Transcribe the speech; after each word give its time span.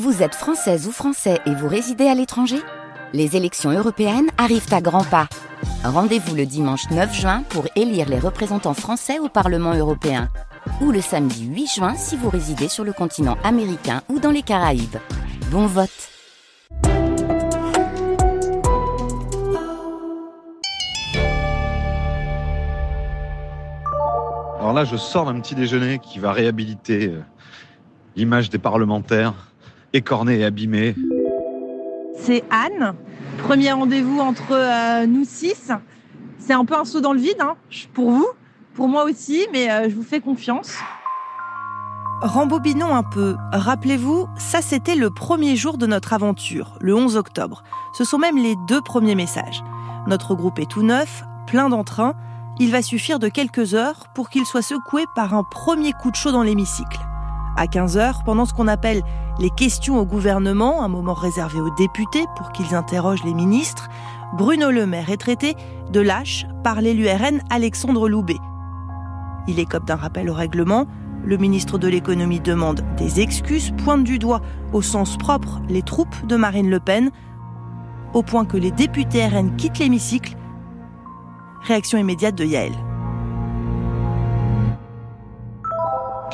Vous 0.00 0.22
êtes 0.22 0.34
française 0.34 0.88
ou 0.88 0.90
français 0.90 1.38
et 1.44 1.54
vous 1.54 1.68
résidez 1.68 2.06
à 2.06 2.14
l'étranger? 2.14 2.56
Les 3.12 3.36
élections 3.36 3.70
européennes 3.70 4.30
arrivent 4.38 4.72
à 4.72 4.80
grands 4.80 5.04
pas. 5.04 5.28
Rendez-vous 5.84 6.34
le 6.34 6.46
dimanche 6.46 6.88
9 6.90 7.14
juin 7.14 7.42
pour 7.50 7.66
élire 7.76 8.08
les 8.08 8.18
représentants 8.18 8.72
français 8.72 9.18
au 9.18 9.28
Parlement 9.28 9.74
européen. 9.74 10.30
Ou 10.80 10.92
le 10.92 11.02
samedi 11.02 11.44
8 11.44 11.66
juin 11.66 11.94
si 11.94 12.16
vous 12.16 12.30
résidez 12.30 12.68
sur 12.68 12.84
le 12.84 12.94
continent 12.94 13.36
américain 13.44 14.00
ou 14.08 14.18
dans 14.18 14.30
les 14.30 14.40
Caraïbes. 14.40 14.96
Bon 15.50 15.66
vote 15.66 15.90
Alors 24.58 24.72
là, 24.72 24.86
je 24.86 24.96
sors 24.96 25.26
d'un 25.26 25.38
petit 25.38 25.54
déjeuner 25.54 25.98
qui 25.98 26.18
va 26.18 26.32
réhabiliter 26.32 27.08
euh, 27.08 27.22
l'image 28.16 28.48
des 28.48 28.56
parlementaires 28.56 29.34
écorné 29.92 30.40
et 30.40 30.44
abîmé. 30.44 30.94
C'est 32.16 32.44
Anne. 32.50 32.94
Premier 33.38 33.72
rendez-vous 33.72 34.20
entre 34.20 34.52
euh, 34.52 35.06
nous 35.06 35.24
six. 35.24 35.72
C'est 36.38 36.52
un 36.52 36.64
peu 36.64 36.76
un 36.76 36.84
saut 36.84 37.00
dans 37.00 37.12
le 37.12 37.20
vide 37.20 37.40
hein, 37.40 37.54
pour 37.94 38.10
vous, 38.10 38.28
pour 38.74 38.88
moi 38.88 39.04
aussi, 39.04 39.46
mais 39.52 39.70
euh, 39.70 39.88
je 39.88 39.94
vous 39.94 40.02
fais 40.02 40.20
confiance. 40.20 40.76
Rembobinons 42.20 42.94
un 42.94 43.02
peu. 43.02 43.36
Rappelez-vous, 43.52 44.28
ça 44.36 44.62
c'était 44.62 44.94
le 44.94 45.10
premier 45.10 45.56
jour 45.56 45.76
de 45.76 45.86
notre 45.86 46.12
aventure, 46.12 46.78
le 46.80 46.94
11 46.94 47.16
octobre. 47.16 47.64
Ce 47.94 48.04
sont 48.04 48.18
même 48.18 48.38
les 48.38 48.54
deux 48.68 48.80
premiers 48.80 49.16
messages. 49.16 49.64
Notre 50.06 50.34
groupe 50.34 50.58
est 50.58 50.70
tout 50.70 50.82
neuf, 50.82 51.24
plein 51.46 51.68
d'entrain. 51.68 52.14
Il 52.60 52.70
va 52.70 52.82
suffire 52.82 53.18
de 53.18 53.28
quelques 53.28 53.74
heures 53.74 54.06
pour 54.14 54.30
qu'il 54.30 54.46
soit 54.46 54.62
secoué 54.62 55.04
par 55.16 55.34
un 55.34 55.42
premier 55.42 55.92
coup 55.92 56.10
de 56.10 56.16
chaud 56.16 56.32
dans 56.32 56.42
l'hémicycle. 56.42 57.00
À 57.56 57.66
15h, 57.66 58.24
pendant 58.24 58.46
ce 58.46 58.54
qu'on 58.54 58.68
appelle 58.68 59.02
les 59.38 59.50
questions 59.50 59.98
au 59.98 60.06
gouvernement, 60.06 60.82
un 60.82 60.88
moment 60.88 61.14
réservé 61.14 61.60
aux 61.60 61.74
députés 61.74 62.24
pour 62.36 62.52
qu'ils 62.52 62.74
interrogent 62.74 63.24
les 63.24 63.34
ministres, 63.34 63.88
Bruno 64.38 64.70
Le 64.70 64.86
Maire 64.86 65.10
est 65.10 65.18
traité 65.18 65.54
de 65.90 66.00
lâche 66.00 66.46
par 66.64 66.80
l'élu 66.80 67.06
RN 67.06 67.40
Alexandre 67.50 68.08
Loubet. 68.08 68.38
Il 69.46 69.58
écope 69.58 69.84
d'un 69.84 69.96
rappel 69.96 70.30
au 70.30 70.34
règlement. 70.34 70.86
Le 71.24 71.36
ministre 71.36 71.78
de 71.78 71.88
l'économie 71.88 72.40
demande 72.40 72.80
des 72.96 73.20
excuses, 73.20 73.72
pointe 73.84 74.04
du 74.04 74.18
doigt 74.18 74.40
au 74.72 74.80
sens 74.80 75.16
propre 75.18 75.60
les 75.68 75.82
troupes 75.82 76.26
de 76.26 76.36
Marine 76.36 76.70
Le 76.70 76.80
Pen, 76.80 77.10
au 78.14 78.22
point 78.22 78.44
que 78.44 78.56
les 78.56 78.70
députés 78.70 79.26
RN 79.26 79.56
quittent 79.56 79.78
l'hémicycle. 79.78 80.36
Réaction 81.62 81.98
immédiate 81.98 82.34
de 82.34 82.44
Yael. 82.44 82.72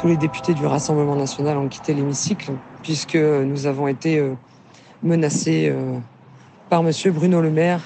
Tous 0.00 0.06
les 0.06 0.16
députés 0.16 0.54
du 0.54 0.64
Rassemblement 0.64 1.16
national 1.16 1.58
ont 1.58 1.66
quitté 1.66 1.92
l'hémicycle 1.92 2.52
puisque 2.82 3.16
nous 3.16 3.66
avons 3.66 3.88
été 3.88 4.18
euh, 4.18 4.34
menacés 5.02 5.68
euh, 5.70 5.98
par 6.70 6.84
Monsieur 6.84 7.10
Bruno 7.10 7.40
Le 7.40 7.50
Maire. 7.50 7.80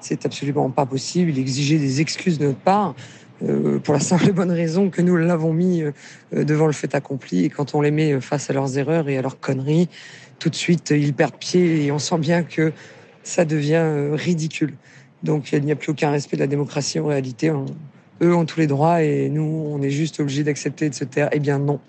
C'est 0.00 0.26
absolument 0.26 0.68
pas 0.70 0.84
possible. 0.84 1.30
Il 1.30 1.38
exigeait 1.38 1.78
des 1.78 2.00
excuses 2.00 2.38
de 2.38 2.46
notre 2.46 2.58
part. 2.58 2.94
Euh, 3.42 3.78
pour 3.78 3.92
la 3.94 4.00
simple 4.00 4.30
et 4.30 4.32
bonne 4.32 4.50
raison 4.50 4.88
que 4.88 5.02
nous 5.02 5.16
l'avons 5.16 5.52
mis 5.52 5.82
devant 6.32 6.66
le 6.66 6.72
fait 6.72 6.94
accompli. 6.94 7.44
Et 7.44 7.50
quand 7.50 7.74
on 7.74 7.82
les 7.82 7.90
met 7.90 8.20
face 8.20 8.50
à 8.50 8.52
leurs 8.52 8.76
erreurs 8.78 9.08
et 9.08 9.16
à 9.16 9.22
leurs 9.22 9.38
conneries, 9.38 9.88
tout 10.38 10.50
de 10.50 10.54
suite, 10.56 10.90
ils 10.90 11.14
perdent 11.14 11.36
pied 11.36 11.84
et 11.84 11.92
on 11.92 11.98
sent 11.98 12.18
bien 12.18 12.42
que 12.42 12.72
ça 13.22 13.44
devient 13.44 14.10
ridicule. 14.12 14.74
Donc 15.22 15.52
il 15.52 15.62
n'y 15.62 15.72
a 15.72 15.76
plus 15.76 15.92
aucun 15.92 16.10
respect 16.10 16.36
de 16.36 16.42
la 16.42 16.46
démocratie 16.46 16.98
en 16.98 17.06
réalité 17.06 17.52
eux 18.22 18.34
ont 18.34 18.44
tous 18.44 18.60
les 18.60 18.66
droits 18.66 19.02
et 19.02 19.28
nous, 19.28 19.42
on 19.42 19.82
est 19.82 19.90
juste 19.90 20.20
obligés 20.20 20.44
d'accepter 20.44 20.88
de 20.88 20.94
se 20.94 21.04
taire. 21.04 21.28
Eh 21.32 21.38
bien 21.38 21.58
non, 21.58 21.80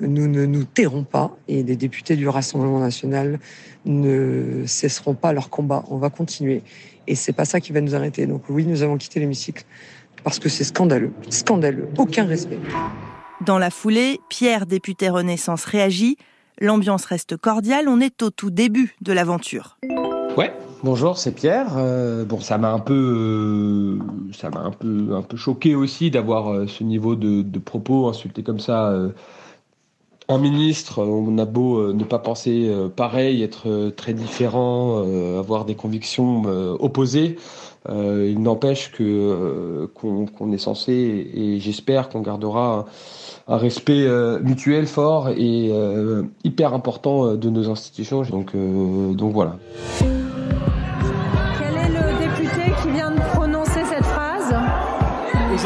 nous 0.00 0.28
ne 0.28 0.46
nous 0.46 0.64
tairons 0.64 1.04
pas 1.04 1.36
et 1.48 1.62
les 1.62 1.76
députés 1.76 2.16
du 2.16 2.28
Rassemblement 2.28 2.80
national 2.80 3.38
ne 3.84 4.64
cesseront 4.66 5.14
pas 5.14 5.32
leur 5.32 5.50
combat. 5.50 5.84
On 5.88 5.98
va 5.98 6.10
continuer 6.10 6.62
et 7.06 7.14
c'est 7.14 7.32
pas 7.32 7.44
ça 7.44 7.60
qui 7.60 7.72
va 7.72 7.80
nous 7.80 7.94
arrêter. 7.94 8.26
Donc 8.26 8.42
oui, 8.48 8.66
nous 8.66 8.82
avons 8.82 8.96
quitté 8.96 9.20
l'hémicycle 9.20 9.64
parce 10.24 10.38
que 10.38 10.48
c'est 10.48 10.64
scandaleux, 10.64 11.12
scandaleux, 11.28 11.88
aucun 11.98 12.24
respect. 12.24 12.58
Dans 13.44 13.58
la 13.58 13.70
foulée, 13.70 14.18
Pierre, 14.28 14.66
député 14.66 15.08
Renaissance, 15.08 15.64
réagit. 15.64 16.16
L'ambiance 16.58 17.04
reste 17.04 17.36
cordiale, 17.36 17.86
on 17.86 18.00
est 18.00 18.22
au 18.22 18.30
tout 18.30 18.50
début 18.50 18.96
de 19.02 19.12
l'aventure. 19.12 19.78
Ouais, 20.36 20.52
Bonjour, 20.84 21.16
c'est 21.16 21.32
Pierre. 21.32 21.78
Euh, 21.78 22.24
bon, 22.26 22.38
ça 22.38 22.58
m'a 22.58 22.70
un 22.70 22.78
peu, 22.78 22.92
euh, 22.94 23.98
ça 24.34 24.50
m'a 24.50 24.60
un 24.60 24.70
peu, 24.70 25.14
un 25.14 25.22
peu 25.22 25.36
choqué 25.38 25.74
aussi 25.74 26.10
d'avoir 26.10 26.52
euh, 26.52 26.66
ce 26.66 26.84
niveau 26.84 27.16
de, 27.16 27.58
propos 27.58 28.08
insulté 28.08 28.42
comme 28.42 28.60
ça. 28.60 28.94
un 30.28 30.38
ministre, 30.38 31.02
on 31.02 31.38
a 31.38 31.44
beau 31.46 31.92
ne 31.92 32.04
pas 32.04 32.18
penser 32.18 32.70
pareil, 32.94 33.42
être 33.42 33.90
très 33.96 34.12
différent, 34.12 35.02
avoir 35.38 35.64
des 35.64 35.74
convictions 35.74 36.42
opposées, 36.78 37.36
il 37.88 38.40
n'empêche 38.40 38.92
que 38.92 39.88
qu'on 39.94 40.52
est 40.52 40.58
censé 40.58 40.92
et 41.34 41.58
j'espère 41.58 42.08
qu'on 42.08 42.20
gardera 42.20 42.86
un, 43.48 43.56
respect 43.56 44.06
mutuel 44.42 44.86
fort 44.86 45.30
et 45.30 45.72
hyper 46.44 46.74
important 46.74 47.34
de 47.34 47.50
nos 47.50 47.70
institutions. 47.70 48.22
Donc, 48.22 48.54
donc 48.54 49.32
voilà. 49.32 49.58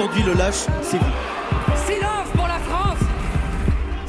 Aujourd'hui, 0.00 0.22
le 0.22 0.32
lâche, 0.32 0.64
c'est 0.80 0.96
vous. 0.96 1.04
Silence 1.86 2.28
pour 2.32 2.46
la 2.46 2.58
France 2.58 2.96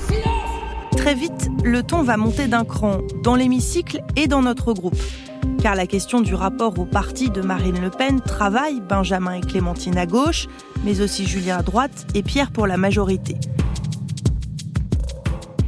Silence 0.07 0.95
Très 0.95 1.13
vite, 1.13 1.49
le 1.65 1.83
ton 1.83 2.01
va 2.01 2.15
monter 2.15 2.47
d'un 2.47 2.63
cran, 2.63 2.99
dans 3.23 3.35
l'hémicycle 3.35 4.01
et 4.15 4.27
dans 4.27 4.41
notre 4.41 4.71
groupe. 4.71 4.95
Car 5.61 5.75
la 5.75 5.87
question 5.87 6.21
du 6.21 6.33
rapport 6.33 6.79
au 6.79 6.85
parti 6.85 7.29
de 7.29 7.41
Marine 7.41 7.81
Le 7.81 7.89
Pen 7.89 8.21
travaille 8.21 8.79
Benjamin 8.79 9.33
et 9.33 9.41
Clémentine 9.41 9.97
à 9.97 10.05
gauche, 10.05 10.47
mais 10.85 11.01
aussi 11.01 11.25
Julien 11.25 11.57
à 11.57 11.61
droite 11.61 12.07
et 12.15 12.23
Pierre 12.23 12.51
pour 12.51 12.67
la 12.67 12.77
majorité. 12.77 13.35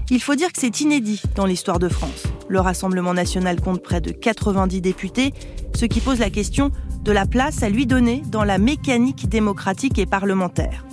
Il 0.09 0.22
faut 0.22 0.35
dire 0.35 0.53
que 0.53 0.61
c'est 0.61 0.79
inédit 0.79 1.22
dans 1.35 1.45
l'histoire 1.45 1.79
de 1.79 1.90
France. 1.90 2.23
Le 2.47 2.61
Rassemblement 2.61 3.13
national 3.13 3.59
compte 3.59 3.84
près 3.84 4.00
de 4.00 4.11
90 4.11 4.79
députés, 4.79 5.34
ce 5.75 5.84
qui 5.84 6.00
pose 6.00 6.19
la 6.19 6.29
question 6.29 6.72
de 7.03 7.12
la 7.12 7.25
place 7.25 7.64
à 7.64 7.69
lui 7.69 7.86
donner 7.86 8.24
dans 8.28 8.44
la 8.44 8.58
mécanique 8.58 9.28
démocratique 9.28 10.00
et 10.00 10.06
parlementaire. 10.06 10.86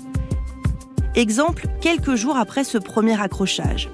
Exemple, 1.15 1.67
quelques 1.81 2.15
jours 2.15 2.37
après 2.37 2.65
ce 2.65 2.79
premier 2.79 3.21
accrochage. 3.21 3.89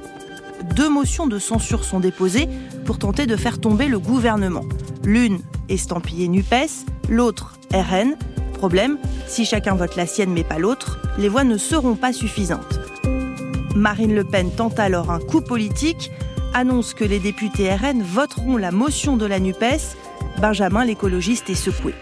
Deux 0.75 0.89
motions 0.89 1.27
de 1.27 1.39
censure 1.39 1.85
sont 1.85 2.01
déposées 2.01 2.49
pour 2.85 2.99
tenter 2.99 3.27
de 3.27 3.37
faire 3.37 3.61
tomber 3.61 3.89
le 3.89 3.99
gouvernement. 3.99 4.65
L'une 5.05 5.41
estampillée 5.69 6.29
NUPES, 6.29 6.87
l'autre 7.09 7.59
RN. 7.73 8.17
Problème, 8.55 8.99
si 9.27 9.45
chacun 9.45 9.75
vote 9.75 9.97
la 9.97 10.07
sienne 10.07 10.33
mais 10.33 10.45
pas 10.45 10.59
l'autre, 10.59 10.99
les 11.19 11.29
voix 11.29 11.45
ne 11.45 11.59
seront 11.59 11.95
pas 11.95 12.13
suffisantes. 12.13 12.81
Marine 13.75 14.15
Le 14.15 14.25
Pen 14.25 14.51
tente 14.51 14.79
alors 14.79 15.11
un 15.11 15.21
coup 15.21 15.43
politique, 15.43 16.11
annonce 16.55 16.95
que 16.95 17.05
les 17.05 17.19
députés 17.19 17.75
RN 17.75 18.03
voteront 18.03 18.57
la 18.57 18.73
motion 18.73 19.19
de 19.19 19.27
la 19.27 19.39
NUPES 19.39 19.97
Benjamin 20.41 20.85
l'écologiste 20.85 21.49
est 21.49 21.55
secoué. 21.55 21.95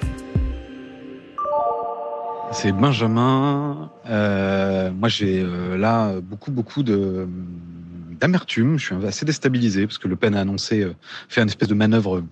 C'est 2.51 2.73
Benjamin. 2.73 3.91
Euh, 4.07 4.91
moi, 4.91 5.09
j'ai 5.09 5.41
euh, 5.41 5.77
là 5.77 6.21
beaucoup, 6.21 6.51
beaucoup 6.51 6.83
d'amertume. 6.83 8.79
Je 8.79 8.87
suis 8.87 9.07
assez 9.07 9.25
déstabilisé 9.25 9.87
parce 9.87 9.99
que 9.99 10.09
Le 10.09 10.17
Pen 10.17 10.35
a 10.35 10.41
annoncé 10.41 10.83
euh, 10.83 10.95
faire 11.29 11.43
une 11.43 11.49
espèce 11.49 11.69
de 11.69 11.75
manœuvre 11.75 12.25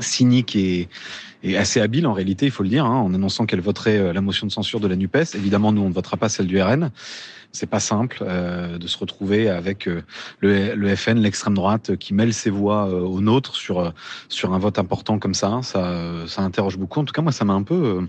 cynique 0.00 0.56
et, 0.56 0.88
assez 1.56 1.80
habile 1.80 2.06
en 2.06 2.12
réalité, 2.12 2.46
il 2.46 2.52
faut 2.52 2.62
le 2.62 2.68
dire, 2.68 2.84
hein, 2.84 3.00
en 3.00 3.14
annonçant 3.14 3.46
qu'elle 3.46 3.60
voterait 3.60 4.12
la 4.12 4.20
motion 4.20 4.46
de 4.46 4.52
censure 4.52 4.80
de 4.80 4.88
la 4.88 4.96
Nupes. 4.96 5.34
Évidemment, 5.34 5.72
nous, 5.72 5.82
on 5.82 5.88
ne 5.88 5.94
votera 5.94 6.16
pas 6.16 6.28
celle 6.28 6.46
du 6.46 6.60
RN 6.60 6.90
c'est 7.52 7.66
pas 7.66 7.80
simple 7.80 8.18
euh, 8.22 8.78
de 8.78 8.86
se 8.86 8.98
retrouver 8.98 9.48
avec 9.48 9.86
euh, 9.86 10.02
le, 10.40 10.96
FN, 10.96 11.18
l'extrême 11.18 11.54
droite, 11.54 11.96
qui 11.96 12.14
mêle 12.14 12.32
ses 12.32 12.50
voix 12.50 12.88
euh, 12.88 13.00
aux 13.00 13.20
nôtres 13.20 13.54
sur 13.54 13.92
sur 14.28 14.52
un 14.54 14.58
vote 14.58 14.78
important 14.78 15.18
comme 15.18 15.34
ça. 15.34 15.60
Ça, 15.62 16.26
ça 16.26 16.42
interroge 16.42 16.78
beaucoup. 16.78 17.00
En 17.00 17.04
tout 17.04 17.12
cas, 17.12 17.22
moi, 17.22 17.32
ça 17.32 17.44
m'a 17.44 17.52
un 17.52 17.62
peu 17.62 18.08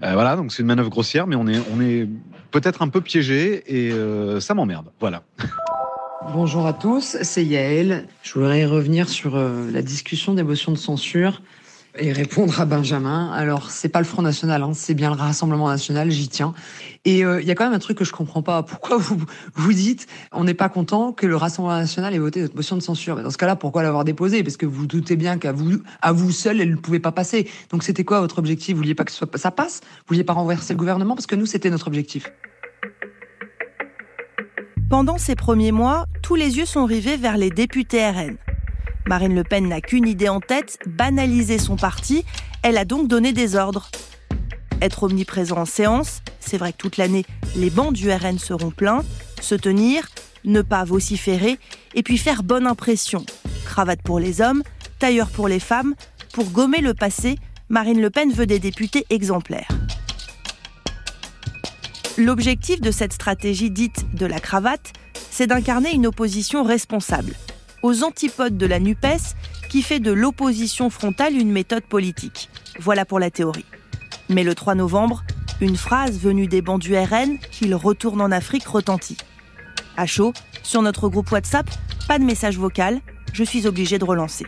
voilà. 0.00 0.34
Donc 0.34 0.52
c'est 0.52 0.62
une 0.62 0.68
manœuvre 0.68 0.90
grossière, 0.90 1.26
mais 1.26 1.36
on 1.36 1.46
est 1.46 1.60
on 1.72 1.80
est 1.80 2.08
peut-être 2.50 2.82
un 2.82 2.88
peu 2.88 3.00
piégé 3.00 3.62
et 3.68 3.92
ça 4.40 4.54
m'emmerde. 4.54 4.90
Voilà. 4.98 5.22
Bonjour 6.32 6.66
à 6.66 6.72
tous, 6.72 7.18
c'est 7.22 7.44
Yael. 7.44 8.06
Je 8.22 8.34
voudrais 8.34 8.64
revenir 8.64 9.08
sur 9.08 9.36
la 9.36 9.82
discussion 9.82 10.34
des 10.34 10.42
motions 10.42 10.72
de 10.72 10.78
censure 10.78 11.42
et 11.98 12.12
répondre 12.12 12.60
à 12.60 12.64
Benjamin. 12.64 13.30
Alors, 13.32 13.70
c'est 13.70 13.88
pas 13.88 13.98
le 13.98 14.04
Front 14.04 14.22
National, 14.22 14.62
hein, 14.62 14.72
c'est 14.74 14.94
bien 14.94 15.10
le 15.10 15.16
Rassemblement 15.16 15.68
National, 15.68 16.10
j'y 16.10 16.28
tiens. 16.28 16.54
Et 17.04 17.24
euh, 17.24 17.40
il 17.40 17.46
y 17.46 17.50
a 17.50 17.54
quand 17.54 17.64
même 17.64 17.74
un 17.74 17.78
truc 17.78 17.98
que 17.98 18.04
je 18.04 18.12
comprends 18.12 18.42
pas. 18.42 18.62
Pourquoi 18.62 18.96
vous 18.96 19.22
vous 19.54 19.72
dites 19.72 20.06
on 20.32 20.44
n'est 20.44 20.54
pas 20.54 20.68
content 20.68 21.12
que 21.12 21.26
le 21.26 21.36
Rassemblement 21.36 21.76
National 21.76 22.14
ait 22.14 22.18
voté 22.18 22.40
notre 22.40 22.56
motion 22.56 22.76
de 22.76 22.82
censure? 22.82 23.16
Mais 23.16 23.22
Dans 23.22 23.30
ce 23.30 23.38
cas-là, 23.38 23.56
pourquoi 23.56 23.82
l'avoir 23.82 24.04
déposée 24.04 24.42
Parce 24.42 24.56
que 24.56 24.66
vous 24.66 24.86
doutez 24.86 25.16
bien 25.16 25.38
qu'à 25.38 25.52
vous, 25.52 25.82
à 26.00 26.12
vous 26.12 26.30
seul, 26.30 26.60
elle 26.60 26.70
ne 26.70 26.76
pouvait 26.76 27.00
pas 27.00 27.12
passer. 27.12 27.48
Donc, 27.70 27.82
c'était 27.82 28.04
quoi 28.04 28.20
votre 28.20 28.38
objectif? 28.38 28.74
Vous 28.74 28.80
vouliez 28.80 28.94
pas 28.94 29.04
que 29.04 29.12
ça 29.12 29.50
passe? 29.50 29.80
Vous 29.82 30.04
vouliez 30.08 30.24
pas 30.24 30.32
renverser 30.32 30.72
le 30.72 30.78
gouvernement? 30.78 31.14
Parce 31.14 31.26
que 31.26 31.36
nous, 31.36 31.46
c'était 31.46 31.70
notre 31.70 31.88
objectif. 31.88 32.30
Pendant 34.88 35.18
ces 35.18 35.36
premiers 35.36 35.72
mois, 35.72 36.06
tous 36.22 36.34
les 36.34 36.58
yeux 36.58 36.66
sont 36.66 36.84
rivés 36.84 37.16
vers 37.16 37.36
les 37.36 37.50
députés 37.50 38.06
RN. 38.08 38.36
Marine 39.06 39.34
Le 39.34 39.42
Pen 39.44 39.68
n'a 39.68 39.80
qu'une 39.80 40.06
idée 40.06 40.28
en 40.28 40.40
tête, 40.40 40.78
banaliser 40.86 41.58
son 41.58 41.76
parti. 41.76 42.24
Elle 42.62 42.78
a 42.78 42.84
donc 42.84 43.08
donné 43.08 43.32
des 43.32 43.56
ordres. 43.56 43.90
Être 44.80 45.04
omniprésent 45.04 45.56
en 45.56 45.64
séance, 45.64 46.22
c'est 46.40 46.58
vrai 46.58 46.72
que 46.72 46.78
toute 46.78 46.96
l'année, 46.96 47.24
les 47.56 47.70
bancs 47.70 47.92
du 47.92 48.10
RN 48.10 48.38
seront 48.38 48.70
pleins. 48.70 49.04
Se 49.40 49.54
tenir, 49.54 50.08
ne 50.44 50.62
pas 50.62 50.84
vociférer, 50.84 51.58
et 51.94 52.02
puis 52.02 52.18
faire 52.18 52.42
bonne 52.42 52.66
impression. 52.66 53.24
Cravate 53.64 54.02
pour 54.02 54.18
les 54.18 54.40
hommes, 54.40 54.62
tailleur 54.98 55.30
pour 55.30 55.48
les 55.48 55.60
femmes. 55.60 55.94
Pour 56.32 56.50
gommer 56.50 56.80
le 56.80 56.94
passé, 56.94 57.38
Marine 57.68 58.00
Le 58.00 58.10
Pen 58.10 58.32
veut 58.32 58.46
des 58.46 58.58
députés 58.58 59.04
exemplaires. 59.10 59.68
L'objectif 62.18 62.80
de 62.80 62.90
cette 62.90 63.12
stratégie 63.12 63.70
dite 63.70 64.14
de 64.14 64.26
la 64.26 64.38
cravate, 64.38 64.92
c'est 65.30 65.46
d'incarner 65.46 65.92
une 65.92 66.06
opposition 66.06 66.62
responsable, 66.62 67.34
aux 67.82 68.04
antipodes 68.04 68.56
de 68.56 68.66
la 68.66 68.80
NUPES, 68.80 69.34
qui 69.68 69.82
fait 69.82 70.00
de 70.00 70.12
l'opposition 70.12 70.90
frontale 70.90 71.34
une 71.36 71.50
méthode 71.50 71.84
politique. 71.84 72.50
Voilà 72.78 73.04
pour 73.04 73.18
la 73.18 73.30
théorie. 73.30 73.64
Mais 74.28 74.44
le 74.44 74.54
3 74.54 74.74
novembre, 74.74 75.24
une 75.60 75.76
phrase 75.76 76.18
venue 76.18 76.46
des 76.46 76.62
bancs 76.62 76.80
du 76.80 76.96
RN 76.96 77.38
qu'il 77.50 77.74
retourne 77.74 78.20
en 78.20 78.30
Afrique 78.30 78.66
retentit. 78.66 79.18
À 79.96 80.06
chaud, 80.06 80.32
sur 80.62 80.82
notre 80.82 81.08
groupe 81.08 81.30
WhatsApp, 81.30 81.68
pas 82.08 82.18
de 82.18 82.24
message 82.24 82.58
vocal, 82.58 83.00
je 83.32 83.44
suis 83.44 83.66
obligée 83.66 83.98
de 83.98 84.04
relancer. 84.04 84.46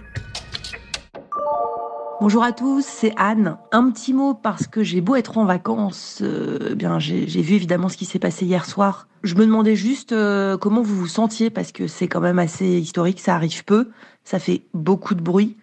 Bonjour 2.21 2.45
à 2.45 2.53
tous, 2.53 2.85
c'est 2.87 3.13
Anne. 3.17 3.59
Un 3.73 3.91
petit 3.91 4.13
mot 4.13 4.35
parce 4.35 4.69
que 4.69 4.85
j'ai 4.85 5.01
beau 5.01 5.17
être 5.17 5.37
en 5.37 5.45
vacances, 5.45 6.21
euh, 6.23 6.71
eh 6.71 6.75
bien 6.77 6.99
j'ai 7.01 7.25
vu 7.25 7.55
évidemment 7.55 7.89
ce 7.89 7.97
qui 7.97 8.05
s'est 8.05 8.21
passé 8.21 8.47
hier 8.47 8.67
soir. 8.67 9.09
Je 9.25 9.35
me 9.35 9.45
demandais 9.45 9.75
juste 9.75 10.13
euh, 10.13 10.57
comment 10.57 10.81
vous 10.81 10.95
vous 10.95 11.09
sentiez 11.09 11.51
parce 11.51 11.73
que 11.73 11.89
c'est 11.89 12.07
quand 12.07 12.21
même 12.21 12.39
assez 12.39 12.67
historique, 12.67 13.21
ça 13.21 13.35
arrive 13.35 13.65
peu, 13.65 13.91
ça 14.23 14.39
fait 14.39 14.63
beaucoup 14.75 15.15
de 15.15 15.23
bruit. 15.23 15.57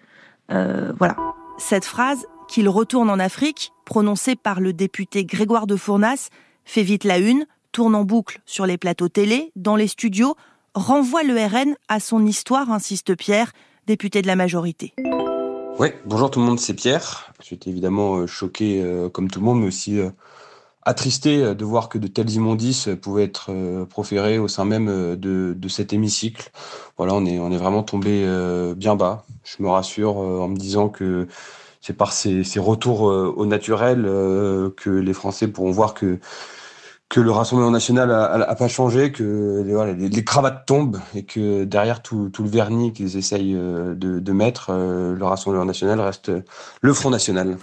Euh, 0.51 0.91
voilà. 0.99 1.15
Cette 1.57 1.85
phrase 1.85 2.25
qu'il 2.49 2.67
retourne 2.67 3.09
en 3.09 3.19
Afrique, 3.19 3.71
prononcée 3.85 4.35
par 4.35 4.59
le 4.59 4.73
député 4.73 5.23
Grégoire 5.23 5.67
de 5.67 5.77
Fournas, 5.77 6.27
fait 6.65 6.83
vite 6.83 7.05
la 7.05 7.17
une, 7.17 7.45
tourne 7.71 7.95
en 7.95 8.03
boucle 8.03 8.41
sur 8.45 8.65
les 8.65 8.77
plateaux 8.77 9.09
télé, 9.09 9.53
dans 9.55 9.77
les 9.77 9.87
studios, 9.87 10.35
renvoie 10.75 11.23
le 11.23 11.35
RN 11.35 11.75
à 11.87 12.01
son 12.01 12.25
histoire, 12.25 12.71
insiste 12.71 13.15
Pierre, 13.15 13.53
député 13.87 14.21
de 14.21 14.27
la 14.27 14.35
majorité. 14.35 14.93
Oui, 15.79 15.89
bonjour 16.05 16.29
tout 16.29 16.39
le 16.39 16.45
monde, 16.45 16.59
c'est 16.59 16.73
Pierre. 16.73 17.33
J'étais 17.43 17.69
évidemment 17.69 18.17
euh, 18.17 18.27
choqué 18.27 18.81
euh, 18.83 19.09
comme 19.09 19.29
tout 19.31 19.39
le 19.39 19.45
monde, 19.45 19.61
mais 19.61 19.67
aussi 19.67 19.99
euh, 19.99 20.09
attristé 20.83 21.55
de 21.55 21.65
voir 21.65 21.89
que 21.89 21.97
de 21.97 22.07
telles 22.07 22.31
immondices 22.31 22.89
pouvaient 23.01 23.23
être 23.23 23.51
proférées 23.89 24.39
au 24.39 24.47
sein 24.47 24.65
même 24.65 24.87
de, 25.15 25.53
de 25.55 25.67
cet 25.69 25.93
hémicycle. 25.93 26.51
Voilà, 26.97 27.13
on 27.13 27.25
est, 27.25 27.39
on 27.39 27.51
est 27.51 27.57
vraiment 27.57 27.83
tombé 27.83 28.25
bien 28.75 28.95
bas. 28.95 29.25
Je 29.43 29.61
me 29.63 29.69
rassure 29.69 30.17
en 30.17 30.47
me 30.47 30.57
disant 30.57 30.89
que 30.89 31.27
c'est 31.81 31.93
par 31.95 32.13
ces, 32.13 32.43
ces 32.43 32.59
retours 32.59 33.01
au 33.01 33.45
naturel 33.45 34.03
que 34.75 34.89
les 34.89 35.13
Français 35.13 35.47
pourront 35.47 35.71
voir 35.71 35.93
que 35.93 36.19
que 37.11 37.19
le 37.19 37.29
Rassemblement 37.29 37.71
national 37.71 38.09
a, 38.09 38.55
pas 38.55 38.69
changé, 38.69 39.11
que 39.11 39.63
les, 39.97 40.23
cravates 40.23 40.65
tombent 40.65 40.97
et 41.13 41.23
que 41.23 41.65
derrière 41.65 42.01
tout, 42.01 42.31
le 42.39 42.49
vernis 42.49 42.93
qu'ils 42.93 43.17
essayent 43.17 43.53
euh, 43.53 43.93
de, 43.95 44.31
mettre, 44.31 44.69
euh, 44.69 45.13
le 45.13 45.25
Rassemblement 45.25 45.65
national 45.65 45.99
reste 45.99 46.31
le 46.79 46.93
Front 46.93 47.09
national. 47.09 47.57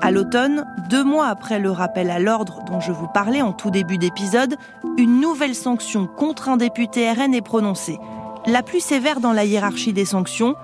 À 0.00 0.10
l'automne, 0.10 0.64
deux 0.88 1.04
mois 1.04 1.26
après 1.26 1.58
le 1.58 1.70
rappel 1.70 2.10
à 2.10 2.18
l'ordre 2.18 2.60
dont 2.66 2.80
je 2.80 2.92
vous 2.92 3.08
parlais 3.12 3.42
en 3.42 3.52
tout 3.52 3.70
début 3.70 3.98
d'épisode, 3.98 4.56
une 4.96 5.20
nouvelle 5.20 5.54
sanction 5.54 6.06
contre 6.06 6.48
un 6.48 6.56
député 6.56 7.12
RN 7.12 7.34
est 7.34 7.42
prononcée. 7.42 7.98
La 8.46 8.62
plus 8.62 8.80
sévère 8.80 9.20
dans 9.20 9.32
la 9.32 9.44
hiérarchie 9.44 9.92
des 9.92 10.06
sanctions, 10.06 10.56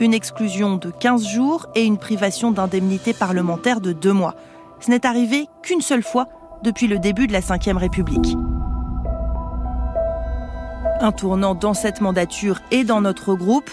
une 0.00 0.14
exclusion 0.14 0.76
de 0.76 0.90
15 0.90 1.26
jours 1.26 1.66
et 1.74 1.84
une 1.84 1.98
privation 1.98 2.50
d'indemnité 2.50 3.12
parlementaire 3.12 3.80
de 3.80 3.92
deux 3.92 4.12
mois. 4.12 4.34
Ce 4.80 4.90
n'est 4.90 5.06
arrivé 5.06 5.48
qu'une 5.62 5.80
seule 5.80 6.02
fois 6.02 6.26
depuis 6.62 6.86
le 6.86 6.98
début 6.98 7.26
de 7.26 7.32
la 7.32 7.40
Ve 7.40 7.76
République. 7.76 8.36
Un 11.00 11.12
tournant 11.12 11.54
dans 11.54 11.74
cette 11.74 12.00
mandature 12.00 12.60
et 12.70 12.84
dans 12.84 13.00
notre 13.00 13.34
groupe, 13.34 13.70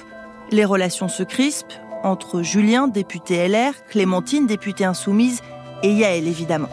les 0.52 0.66
relations 0.66 1.08
se 1.08 1.24
crispent 1.24 1.74
entre 2.04 2.42
Julien, 2.42 2.88
député 2.88 3.48
LR, 3.48 3.74
Clémentine, 3.90 4.48
députée 4.48 4.86
insoumise, 4.86 5.42
et 5.84 5.92
Yael 5.94 6.28
évidemment. 6.28 6.70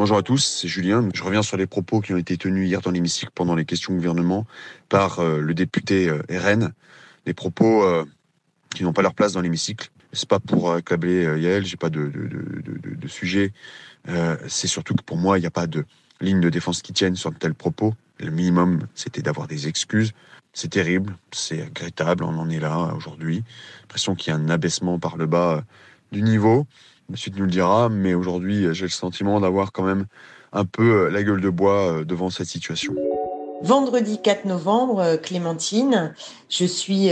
Bonjour 0.00 0.16
à 0.16 0.22
tous, 0.22 0.42
c'est 0.42 0.66
Julien. 0.66 1.06
Je 1.12 1.22
reviens 1.22 1.42
sur 1.42 1.58
les 1.58 1.66
propos 1.66 2.00
qui 2.00 2.14
ont 2.14 2.16
été 2.16 2.38
tenus 2.38 2.66
hier 2.66 2.80
dans 2.80 2.90
l'hémicycle 2.90 3.30
pendant 3.34 3.54
les 3.54 3.66
questions 3.66 3.92
gouvernement 3.92 4.46
par 4.88 5.18
euh, 5.20 5.40
le 5.40 5.52
député 5.52 6.08
euh, 6.08 6.22
RN. 6.30 6.72
Des 7.26 7.34
propos 7.34 7.84
euh, 7.84 8.06
qui 8.74 8.82
n'ont 8.82 8.94
pas 8.94 9.02
leur 9.02 9.12
place 9.12 9.34
dans 9.34 9.42
l'hémicycle. 9.42 9.90
C'est 10.14 10.26
pas 10.26 10.40
pour 10.40 10.72
accabler 10.72 11.24
Yael, 11.38 11.66
j'ai 11.66 11.76
pas 11.76 11.90
de, 11.90 12.08
de, 12.08 12.28
de, 12.28 12.94
de 12.94 13.08
sujet. 13.08 13.52
c'est 14.48 14.68
surtout 14.68 14.94
que 14.94 15.02
pour 15.02 15.18
moi, 15.18 15.36
il 15.36 15.42
n'y 15.42 15.46
a 15.46 15.50
pas 15.50 15.66
de 15.66 15.84
ligne 16.22 16.40
de 16.40 16.48
défense 16.48 16.80
qui 16.80 16.94
tienne 16.94 17.14
sur 17.14 17.30
de 17.30 17.36
tels 17.36 17.52
propos. 17.52 17.92
Le 18.20 18.30
minimum, 18.30 18.86
c'était 18.94 19.20
d'avoir 19.20 19.48
des 19.48 19.68
excuses. 19.68 20.12
C'est 20.54 20.70
terrible, 20.70 21.14
c'est 21.30 21.64
regrettable, 21.64 22.24
on 22.24 22.38
en 22.38 22.48
est 22.48 22.58
là 22.58 22.94
aujourd'hui. 22.96 23.44
L'impression 23.82 24.14
qu'il 24.14 24.32
y 24.32 24.34
a 24.34 24.38
un 24.38 24.48
abaissement 24.48 24.98
par 24.98 25.18
le 25.18 25.26
bas 25.26 25.62
du 26.10 26.22
niveau. 26.22 26.66
Monsieur 27.10 27.32
nous 27.36 27.44
le 27.44 27.50
dira, 27.50 27.88
mais 27.88 28.14
aujourd'hui, 28.14 28.72
j'ai 28.72 28.84
le 28.84 28.90
sentiment 28.90 29.40
d'avoir 29.40 29.72
quand 29.72 29.82
même 29.82 30.06
un 30.52 30.64
peu 30.64 31.06
euh, 31.06 31.10
la 31.10 31.24
gueule 31.24 31.40
de 31.40 31.50
bois 31.50 31.90
euh, 31.90 32.04
devant 32.04 32.30
cette 32.30 32.46
situation. 32.46 32.94
Vendredi 33.62 34.22
4 34.22 34.44
novembre, 34.44 35.00
euh, 35.00 35.16
Clémentine, 35.16 36.14
je 36.48 36.64
suis 36.64 37.10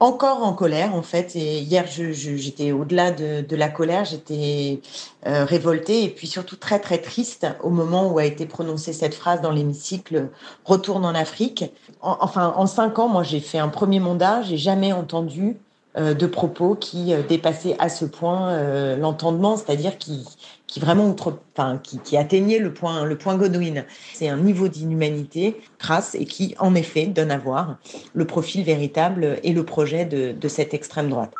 encore 0.00 0.42
en 0.42 0.54
colère 0.54 0.94
en 0.94 1.02
fait. 1.02 1.36
Et 1.36 1.58
hier, 1.60 1.84
j'étais 1.86 2.72
au-delà 2.72 3.10
de, 3.10 3.54
la 3.54 3.68
colère, 3.68 4.06
j'étais 4.06 4.80
révoltée 5.24 6.04
et 6.04 6.08
puis 6.08 6.26
surtout 6.26 6.56
très 6.56 6.78
très 6.80 6.98
triste 6.98 7.46
au 7.62 7.68
moment 7.68 8.10
où 8.10 8.18
a 8.18 8.24
été 8.24 8.46
prononcée 8.46 8.94
cette 8.94 9.14
phrase 9.14 9.42
dans 9.42 9.52
l'hémicycle 9.52 10.30
"Retourne 10.64 11.04
en 11.04 11.14
Afrique". 11.14 11.66
enfin, 12.00 12.54
en 12.56 12.66
cinq 12.66 12.98
ans, 12.98 13.08
moi 13.08 13.22
j'ai 13.22 13.40
fait 13.40 13.58
un 13.58 13.68
premier 13.68 14.00
mandat, 14.00 14.40
j'ai 14.42 14.58
jamais 14.58 14.92
entendu 14.92 15.58
de 15.96 16.26
propos 16.26 16.74
qui 16.74 17.12
euh, 17.12 17.22
dépassaient 17.22 17.76
à 17.78 17.90
ce 17.90 18.06
point 18.06 18.50
euh, 18.50 18.96
l'entendement, 18.96 19.56
c'est-à-dire 19.58 19.98
qui, 19.98 20.26
qui 20.66 20.80
vraiment 20.80 21.06
outre, 21.06 21.38
enfin, 21.54 21.78
qui, 21.82 21.98
qui 21.98 22.16
atteignait 22.16 22.58
le 22.58 22.72
point, 22.72 23.04
le 23.04 23.18
point 23.18 23.36
Godwin. 23.36 23.84
C'est 24.14 24.28
un 24.28 24.38
niveau 24.38 24.68
d'inhumanité 24.68 25.60
crasse 25.78 26.14
et 26.14 26.24
qui, 26.24 26.54
en 26.58 26.74
effet, 26.74 27.06
donne 27.06 27.30
à 27.30 27.36
voir 27.36 27.76
le 28.14 28.26
profil 28.26 28.64
véritable 28.64 29.38
et 29.42 29.52
le 29.52 29.64
projet 29.64 30.06
de, 30.06 30.32
de 30.32 30.48
cette 30.48 30.72
extrême 30.72 31.10
droite. 31.10 31.34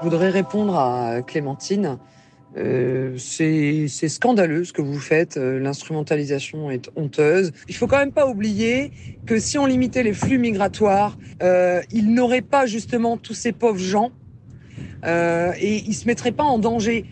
Je 0.00 0.04
voudrais 0.04 0.28
répondre 0.30 0.76
à 0.76 1.22
Clémentine 1.22 1.98
euh, 2.56 3.16
c'est 3.18 3.88
scandaleux 4.08 4.64
ce 4.64 4.72
que 4.72 4.82
vous 4.82 4.98
faites. 4.98 5.36
Euh, 5.36 5.58
l'instrumentalisation 5.58 6.70
est 6.70 6.90
honteuse. 6.96 7.52
Il 7.68 7.74
faut 7.74 7.86
quand 7.86 7.98
même 7.98 8.12
pas 8.12 8.26
oublier 8.26 8.90
que 9.26 9.38
si 9.38 9.58
on 9.58 9.66
limitait 9.66 10.02
les 10.02 10.14
flux 10.14 10.38
migratoires, 10.38 11.18
euh, 11.42 11.82
il 11.92 12.14
n'aurait 12.14 12.42
pas 12.42 12.66
justement 12.66 13.16
tous 13.16 13.34
ces 13.34 13.52
pauvres 13.52 13.78
gens 13.78 14.12
euh, 15.04 15.52
et 15.60 15.76
ils 15.76 15.94
se 15.94 16.06
mettraient 16.06 16.32
pas 16.32 16.44
en 16.44 16.58
danger. 16.58 17.04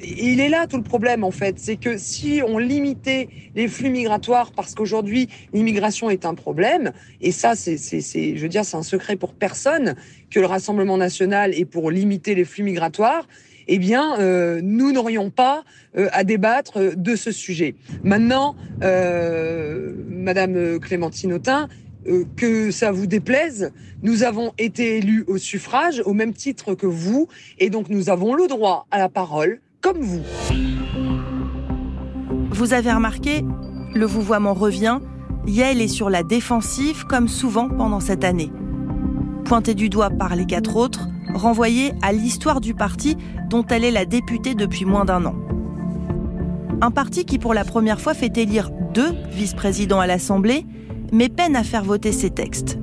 Et 0.00 0.32
il 0.32 0.40
est 0.40 0.48
là 0.48 0.66
tout 0.66 0.76
le 0.76 0.82
problème 0.82 1.24
en 1.24 1.30
fait, 1.30 1.58
c'est 1.58 1.76
que 1.76 1.96
si 1.96 2.40
on 2.46 2.58
limitait 2.58 3.28
les 3.54 3.68
flux 3.68 3.90
migratoires, 3.90 4.52
parce 4.52 4.74
qu'aujourd'hui 4.74 5.28
l'immigration 5.52 6.10
est 6.10 6.26
un 6.26 6.34
problème, 6.34 6.92
et 7.20 7.30
ça 7.30 7.54
c'est, 7.54 7.76
je 7.76 8.40
veux 8.40 8.50
c'est 8.50 8.76
un 8.76 8.82
secret 8.82 9.16
pour 9.16 9.34
personne 9.34 9.94
que 10.30 10.40
le 10.40 10.46
Rassemblement 10.46 10.96
national 10.96 11.54
est 11.54 11.64
pour 11.64 11.90
limiter 11.90 12.34
les 12.34 12.44
flux 12.44 12.64
migratoires 12.64 13.26
eh 13.68 13.78
bien, 13.78 14.18
euh, 14.18 14.60
nous 14.62 14.92
n'aurions 14.92 15.30
pas 15.30 15.64
euh, 15.96 16.08
à 16.12 16.24
débattre 16.24 16.78
euh, 16.78 16.92
de 16.96 17.16
ce 17.16 17.32
sujet. 17.32 17.74
Maintenant, 18.02 18.56
Madame 20.08 20.78
Clémentine 20.80 21.32
Autain, 21.32 21.68
que 22.36 22.70
ça 22.70 22.92
vous 22.92 23.06
déplaise, 23.06 23.72
nous 24.02 24.22
avons 24.22 24.52
été 24.58 24.98
élus 24.98 25.24
au 25.26 25.38
suffrage 25.38 26.02
au 26.04 26.12
même 26.12 26.34
titre 26.34 26.74
que 26.74 26.86
vous, 26.86 27.28
et 27.58 27.70
donc 27.70 27.88
nous 27.88 28.10
avons 28.10 28.34
le 28.34 28.46
droit 28.46 28.86
à 28.90 28.98
la 28.98 29.08
parole, 29.08 29.60
comme 29.80 30.00
vous. 30.00 30.22
Vous 32.50 32.72
avez 32.72 32.92
remarqué, 32.92 33.42
le 33.94 34.06
vouvoiement 34.06 34.54
revient, 34.54 35.00
Yael 35.46 35.80
est 35.80 35.88
sur 35.88 36.10
la 36.10 36.22
défensive 36.22 37.04
comme 37.04 37.28
souvent 37.28 37.68
pendant 37.68 38.00
cette 38.00 38.24
année. 38.24 38.50
Pointé 39.44 39.74
du 39.74 39.88
doigt 39.88 40.10
par 40.10 40.36
les 40.36 40.46
quatre 40.46 40.76
autres, 40.76 41.08
renvoyée 41.34 41.92
à 42.02 42.12
l'histoire 42.12 42.60
du 42.60 42.74
parti 42.74 43.16
dont 43.50 43.64
elle 43.68 43.84
est 43.84 43.90
la 43.90 44.04
députée 44.04 44.54
depuis 44.54 44.84
moins 44.84 45.04
d'un 45.04 45.24
an. 45.26 45.34
Un 46.80 46.90
parti 46.90 47.24
qui 47.24 47.38
pour 47.38 47.54
la 47.54 47.64
première 47.64 48.00
fois 48.00 48.14
fait 48.14 48.36
élire 48.36 48.70
deux 48.92 49.14
vice-présidents 49.30 50.00
à 50.00 50.06
l'Assemblée, 50.06 50.66
mais 51.12 51.28
peine 51.28 51.56
à 51.56 51.64
faire 51.64 51.84
voter 51.84 52.12
ses 52.12 52.30
textes. 52.30 52.78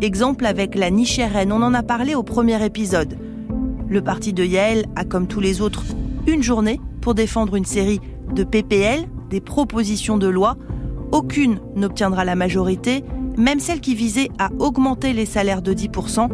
Exemple 0.00 0.46
avec 0.46 0.74
la 0.74 0.90
niche 0.90 1.20
on 1.20 1.62
en 1.62 1.74
a 1.74 1.82
parlé 1.82 2.14
au 2.14 2.22
premier 2.22 2.62
épisode. 2.64 3.16
Le 3.88 4.02
parti 4.02 4.32
de 4.32 4.44
Yael 4.44 4.86
a, 4.96 5.04
comme 5.04 5.26
tous 5.26 5.40
les 5.40 5.60
autres, 5.60 5.84
une 6.26 6.42
journée 6.42 6.80
pour 7.00 7.14
défendre 7.14 7.54
une 7.54 7.64
série 7.64 8.00
de 8.34 8.44
PPL, 8.44 9.04
des 9.30 9.40
propositions 9.40 10.18
de 10.18 10.26
loi. 10.26 10.56
Aucune 11.12 11.60
n'obtiendra 11.76 12.24
la 12.24 12.34
majorité, 12.34 13.04
même 13.36 13.60
celle 13.60 13.80
qui 13.80 13.94
visait 13.94 14.30
à 14.38 14.50
augmenter 14.58 15.12
les 15.12 15.26
salaires 15.26 15.62
de 15.62 15.72
10%, 15.72 16.28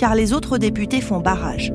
car 0.00 0.14
les 0.14 0.32
autres 0.32 0.56
députés 0.56 1.02
font 1.02 1.20
barrage. 1.20 1.74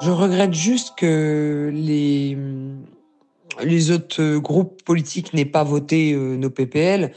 Je 0.00 0.10
regrette 0.10 0.54
juste 0.54 0.94
que 0.96 1.70
les, 1.74 2.38
les 3.62 3.90
autres 3.90 4.38
groupes 4.38 4.82
politiques 4.82 5.34
n'aient 5.34 5.44
pas 5.44 5.62
voté 5.62 6.14
euh, 6.14 6.38
nos 6.38 6.48
PPL 6.48 7.12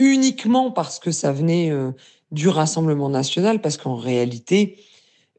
uniquement 0.00 0.72
parce 0.72 0.98
que 0.98 1.12
ça 1.12 1.30
venait 1.30 1.70
euh, 1.70 1.92
du 2.32 2.48
Rassemblement 2.48 3.08
national, 3.08 3.60
parce 3.60 3.76
qu'en 3.76 3.94
réalité, 3.94 4.76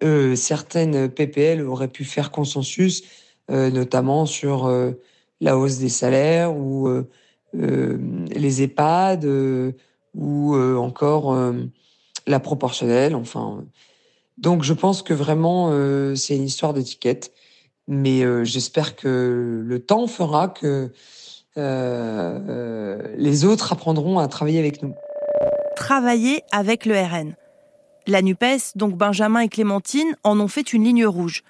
euh, 0.03 0.37
certaines 0.37 1.09
PPL 1.09 1.61
auraient 1.61 1.89
pu 1.89 2.05
faire 2.05 2.31
consensus, 2.31 3.03
notamment 3.49 4.25
sur 4.25 4.69
la 5.39 5.57
hausse 5.57 5.77
des 5.77 5.87
salaires 5.87 6.53
ou 6.53 6.89
les 7.53 8.61
EHPAD 8.61 9.25
ou 10.17 10.55
encore 10.55 11.37
la 12.25 12.39
proportionnelle. 12.39 13.15
Enfin, 13.15 13.63
donc 14.37 14.63
je 14.63 14.73
pense 14.73 15.01
que 15.03 15.13
vraiment 15.13 15.71
c'est 16.15 16.35
une 16.35 16.43
histoire 16.43 16.73
d'étiquette. 16.73 17.31
Mais 17.87 18.23
euh, 18.23 18.43
j'espère 18.43 18.95
que 18.95 19.63
le 19.65 19.79
temps 19.79 20.07
fera 20.07 20.49
que 20.49 20.91
euh, 21.57 22.39
euh, 22.49 23.15
les 23.17 23.45
autres 23.45 23.71
apprendront 23.71 24.19
à 24.19 24.27
travailler 24.27 24.59
avec 24.59 24.83
nous. 24.83 24.93
Travailler 25.75 26.43
avec 26.51 26.85
le 26.85 26.99
RN. 26.99 27.35
La 28.05 28.21
NUPES, 28.21 28.75
donc 28.75 28.95
Benjamin 28.95 29.41
et 29.41 29.49
Clémentine, 29.49 30.15
en 30.23 30.39
ont 30.39 30.47
fait 30.47 30.73
une 30.73 30.83
ligne 30.83 31.05
rouge. 31.05 31.43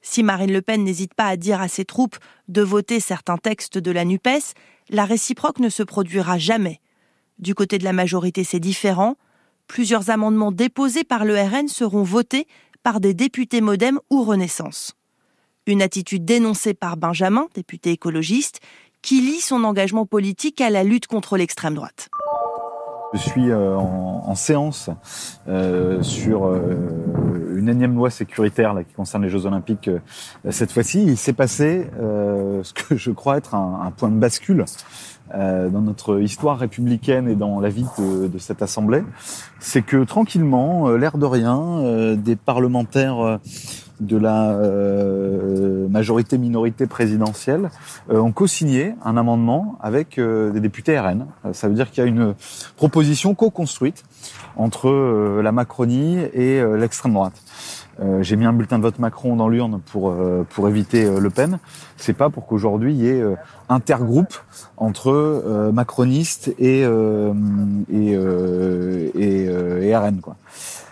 Si 0.00 0.22
Marine 0.22 0.52
Le 0.52 0.62
Pen 0.62 0.82
n'hésite 0.82 1.14
pas 1.14 1.26
à 1.26 1.36
dire 1.36 1.60
à 1.60 1.68
ses 1.68 1.84
troupes 1.84 2.16
de 2.48 2.62
voter 2.62 3.00
certains 3.00 3.36
textes 3.36 3.78
de 3.78 3.90
la 3.90 4.04
NUPES, 4.04 4.54
la 4.88 5.04
réciproque 5.04 5.58
ne 5.58 5.68
se 5.68 5.82
produira 5.82 6.38
jamais. 6.38 6.80
Du 7.40 7.54
côté 7.54 7.78
de 7.78 7.84
la 7.84 7.94
majorité, 7.94 8.44
c'est 8.44 8.60
différent. 8.60 9.16
Plusieurs 9.66 10.10
amendements 10.10 10.52
déposés 10.52 11.04
par 11.04 11.24
le 11.24 11.40
RN 11.40 11.68
seront 11.68 12.02
votés 12.02 12.46
par 12.82 13.00
des 13.00 13.14
députés 13.14 13.62
modem 13.62 13.98
ou 14.10 14.24
Renaissance. 14.24 14.94
Une 15.66 15.80
attitude 15.80 16.26
dénoncée 16.26 16.74
par 16.74 16.98
Benjamin, 16.98 17.46
député 17.54 17.92
écologiste, 17.92 18.60
qui 19.00 19.22
lie 19.22 19.40
son 19.40 19.64
engagement 19.64 20.04
politique 20.04 20.60
à 20.60 20.68
la 20.68 20.84
lutte 20.84 21.06
contre 21.06 21.38
l'extrême 21.38 21.74
droite. 21.74 22.10
Je 23.12 23.18
suis 23.18 23.50
euh, 23.50 23.76
en, 23.76 24.34
séance 24.36 24.88
euh, 25.48 26.00
sur 26.00 26.46
euh, 26.46 27.56
une 27.56 27.68
énième 27.68 27.96
loi 27.96 28.08
sécuritaire 28.08 28.74
qui 28.86 28.94
concerne 28.94 29.24
les 29.24 29.28
Jeux 29.28 29.46
Olympiques 29.46 29.90
cette 30.48 30.70
fois-ci. 30.70 31.02
Il 31.02 31.16
s'est 31.16 31.32
passé 31.32 31.90
ce 31.98 32.72
que 32.72 32.96
je 32.96 33.10
crois 33.10 33.36
être 33.38 33.54
un, 33.54 33.92
point 33.96 34.10
de 34.10 34.18
bascule 34.18 34.64
dans 35.34 35.80
notre 35.80 36.20
histoire 36.20 36.58
républicaine 36.58 37.28
et 37.28 37.34
dans 37.34 37.60
la 37.60 37.68
vie 37.68 37.86
de, 37.98 38.26
de 38.26 38.38
cette 38.38 38.62
Assemblée. 38.62 39.02
C'est 39.58 39.82
que 39.82 40.04
tranquillement, 40.04 40.90
l'air 40.90 41.18
de 41.18 41.26
rien, 41.26 42.14
des 42.16 42.36
parlementaires 42.36 43.38
de 44.00 44.16
la 44.16 44.50
euh, 44.50 45.88
majorité-minorité 45.88 46.86
présidentielle 46.86 47.70
euh, 48.10 48.20
ont 48.20 48.32
co-signé 48.32 48.94
un 49.04 49.16
amendement 49.16 49.76
avec 49.80 50.18
euh, 50.18 50.50
des 50.50 50.60
députés 50.60 50.98
RN. 50.98 51.26
Ça 51.52 51.68
veut 51.68 51.74
dire 51.74 51.90
qu'il 51.90 52.02
y 52.02 52.06
a 52.06 52.08
une 52.08 52.34
proposition 52.76 53.34
co-construite 53.34 54.04
entre 54.56 55.40
la 55.42 55.52
Macronie 55.52 56.18
et 56.34 56.62
l'extrême 56.76 57.14
droite. 57.14 57.40
J'ai 58.20 58.36
mis 58.36 58.44
un 58.44 58.52
bulletin 58.52 58.78
de 58.78 58.82
vote 58.82 58.98
Macron 58.98 59.36
dans 59.36 59.48
l'urne 59.48 59.80
pour 59.80 60.14
pour 60.50 60.68
éviter 60.68 61.08
Le 61.18 61.30
Pen. 61.30 61.58
C'est 61.96 62.12
pas 62.12 62.30
pour 62.30 62.46
qu'aujourd'hui 62.46 62.94
il 62.94 63.00
y 63.00 63.08
ait 63.08 63.22
intergroupe 63.68 64.34
entre 64.76 65.70
macronistes 65.72 66.48
et 66.58 66.80
et, 66.82 68.12
et, 69.14 69.44
et 69.44 69.96
RN 69.96 70.20
quoi. 70.20 70.36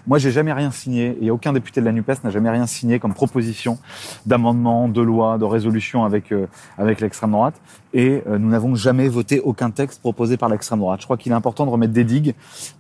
Moi, 0.09 0.17
j'ai 0.17 0.31
jamais 0.31 0.55
rien 0.55 0.71
signé, 0.71 1.19
et 1.21 1.31
aucun 1.31 1.53
député 1.53 1.83
de 1.83 1.85
la 1.85 1.93
NUPES 1.93 2.25
n'a 2.25 2.31
jamais 2.31 2.49
rien 2.49 2.67
signé 2.67 2.99
comme 2.99 3.13
proposition 3.13 3.79
d'amendement, 4.25 4.89
de 4.89 5.03
loi, 5.03 5.37
de 5.37 5.45
résolution 5.45 6.03
avec, 6.07 6.33
euh, 6.33 6.47
avec 6.79 7.03
l'extrême 7.03 7.33
droite. 7.33 7.61
Et 7.93 8.23
euh, 8.27 8.39
nous 8.39 8.49
n'avons 8.49 8.75
jamais 8.75 9.07
voté 9.11 9.41
aucun 9.41 9.71
texte 9.71 10.01
proposé 10.01 10.39
par 10.39 10.49
l'extrême 10.49 10.79
droite. 10.79 11.01
Je 11.03 11.05
crois 11.05 11.19
qu'il 11.19 11.31
est 11.31 11.35
important 11.35 11.67
de 11.67 11.71
remettre 11.71 11.93
des 11.93 12.05
digues 12.05 12.35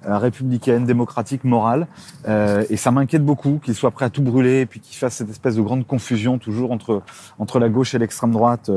euh, 0.06 0.16
républicaines, 0.16 0.87
démocratiques, 0.87 1.44
morales. 1.44 1.87
et 2.26 2.76
ça 2.78 2.90
m'inquiète 2.90 3.25
beaucoup 3.25 3.61
qu'ils 3.62 3.75
soient 3.75 3.90
prêts 3.90 4.06
à 4.06 4.11
tout 4.11 4.23
brûler 4.23 4.61
et 4.61 4.66
puis 4.66 4.80
qu'ils 4.80 4.97
fassent 4.97 5.16
cette 5.16 5.28
espèce 5.28 5.56
de 5.56 5.61
grande 5.61 5.87
confusion 5.87 6.38
toujours 6.38 6.73
entre, 6.73 7.02
entre 7.38 7.58
la 7.58 7.68
gauche 7.68 7.94
et 7.94 7.99
l'extrême 7.99 8.32
droite 8.32 8.70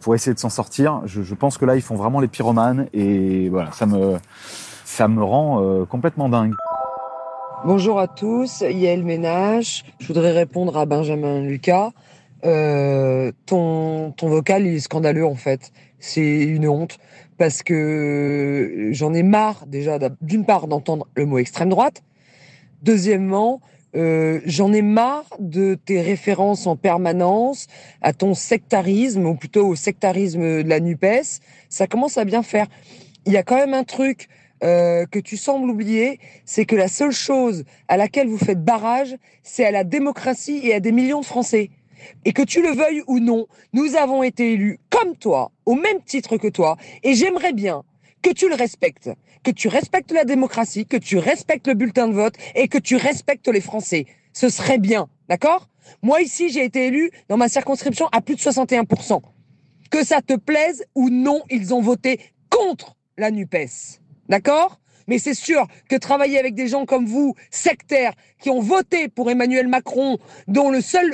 pour 0.00 0.14
essayer 0.14 0.32
de 0.32 0.38
s'en 0.38 0.48
sortir. 0.48 1.02
Je, 1.04 1.22
je, 1.22 1.34
pense 1.34 1.58
que 1.58 1.66
là, 1.66 1.76
ils 1.76 1.82
font 1.82 1.96
vraiment 1.96 2.20
les 2.20 2.28
pyromanes 2.28 2.86
et 2.94 3.50
voilà, 3.50 3.72
ça 3.72 3.84
me, 3.84 4.16
ça 4.84 5.06
me 5.06 5.22
rend 5.22 5.84
complètement 5.86 6.30
dingue. 6.30 6.54
Bonjour 7.64 7.98
à 7.98 8.06
tous, 8.06 8.60
Yael 8.60 9.02
Ménage. 9.02 9.84
Je 9.98 10.06
voudrais 10.06 10.30
répondre 10.30 10.76
à 10.76 10.86
Benjamin 10.86 11.40
Lucas. 11.40 11.90
Euh, 12.44 13.32
ton, 13.46 14.12
ton 14.12 14.28
vocal 14.28 14.64
il 14.64 14.74
est 14.74 14.80
scandaleux 14.80 15.26
en 15.26 15.34
fait. 15.34 15.72
C'est 15.98 16.44
une 16.44 16.68
honte 16.68 16.98
parce 17.36 17.64
que 17.64 18.90
j'en 18.92 19.12
ai 19.12 19.24
marre 19.24 19.66
déjà 19.66 19.98
d'une 20.22 20.44
part 20.44 20.68
d'entendre 20.68 21.08
le 21.16 21.26
mot 21.26 21.38
extrême 21.38 21.68
droite. 21.68 22.04
Deuxièmement, 22.82 23.60
euh, 23.96 24.40
j'en 24.44 24.72
ai 24.72 24.82
marre 24.82 25.26
de 25.40 25.74
tes 25.74 26.00
références 26.00 26.66
en 26.68 26.76
permanence 26.76 27.66
à 28.02 28.12
ton 28.12 28.34
sectarisme 28.34 29.26
ou 29.26 29.34
plutôt 29.34 29.66
au 29.66 29.74
sectarisme 29.74 30.62
de 30.62 30.68
la 30.68 30.78
Nupes. 30.78 31.40
Ça 31.68 31.88
commence 31.88 32.18
à 32.18 32.24
bien 32.24 32.44
faire. 32.44 32.66
Il 33.26 33.32
y 33.32 33.36
a 33.36 33.42
quand 33.42 33.56
même 33.56 33.74
un 33.74 33.84
truc 33.84 34.28
euh, 34.64 35.06
que 35.06 35.18
tu 35.18 35.36
sembles 35.36 35.70
oublier, 35.70 36.18
c'est 36.44 36.64
que 36.64 36.76
la 36.76 36.88
seule 36.88 37.12
chose 37.12 37.64
à 37.88 37.96
laquelle 37.96 38.28
vous 38.28 38.38
faites 38.38 38.62
barrage, 38.62 39.16
c'est 39.42 39.64
à 39.64 39.70
la 39.70 39.84
démocratie 39.84 40.60
et 40.62 40.74
à 40.74 40.80
des 40.80 40.92
millions 40.92 41.20
de 41.20 41.26
Français. 41.26 41.70
Et 42.24 42.32
que 42.32 42.42
tu 42.42 42.62
le 42.62 42.70
veuilles 42.70 43.02
ou 43.06 43.18
non, 43.18 43.46
nous 43.72 43.96
avons 43.96 44.22
été 44.22 44.52
élus 44.52 44.78
comme 44.90 45.16
toi, 45.16 45.52
au 45.66 45.74
même 45.74 46.00
titre 46.04 46.36
que 46.36 46.48
toi, 46.48 46.76
et 47.02 47.14
j'aimerais 47.14 47.52
bien 47.52 47.82
que 48.22 48.30
tu 48.30 48.48
le 48.48 48.54
respectes, 48.54 49.10
que 49.42 49.50
tu 49.50 49.68
respectes 49.68 50.12
la 50.12 50.24
démocratie, 50.24 50.86
que 50.86 50.96
tu 50.96 51.18
respectes 51.18 51.66
le 51.66 51.74
bulletin 51.74 52.08
de 52.08 52.14
vote 52.14 52.34
et 52.54 52.68
que 52.68 52.78
tu 52.78 52.96
respectes 52.96 53.48
les 53.48 53.60
Français. 53.60 54.06
Ce 54.32 54.48
serait 54.48 54.78
bien, 54.78 55.08
d'accord? 55.28 55.68
Moi 56.02 56.20
ici, 56.22 56.48
j'ai 56.50 56.64
été 56.64 56.86
élu 56.86 57.10
dans 57.28 57.36
ma 57.36 57.48
circonscription 57.48 58.08
à 58.12 58.20
plus 58.20 58.34
de 58.34 58.40
61%. 58.40 59.20
Que 59.90 60.04
ça 60.04 60.20
te 60.20 60.34
plaise 60.34 60.84
ou 60.94 61.08
non, 61.10 61.42
ils 61.50 61.72
ont 61.72 61.80
voté 61.80 62.20
contre 62.50 62.96
la 63.16 63.30
NUPES. 63.30 64.00
D'accord? 64.28 64.78
Mais 65.08 65.18
c'est 65.18 65.34
sûr 65.34 65.66
que 65.88 65.96
travailler 65.96 66.38
avec 66.38 66.54
des 66.54 66.68
gens 66.68 66.84
comme 66.84 67.06
vous, 67.06 67.34
sectaires, 67.50 68.12
qui 68.40 68.50
ont 68.50 68.60
voté 68.60 69.08
pour 69.08 69.30
Emmanuel 69.30 69.66
Macron, 69.66 70.18
dont 70.46 70.70
le 70.70 70.80
seul, 70.82 71.10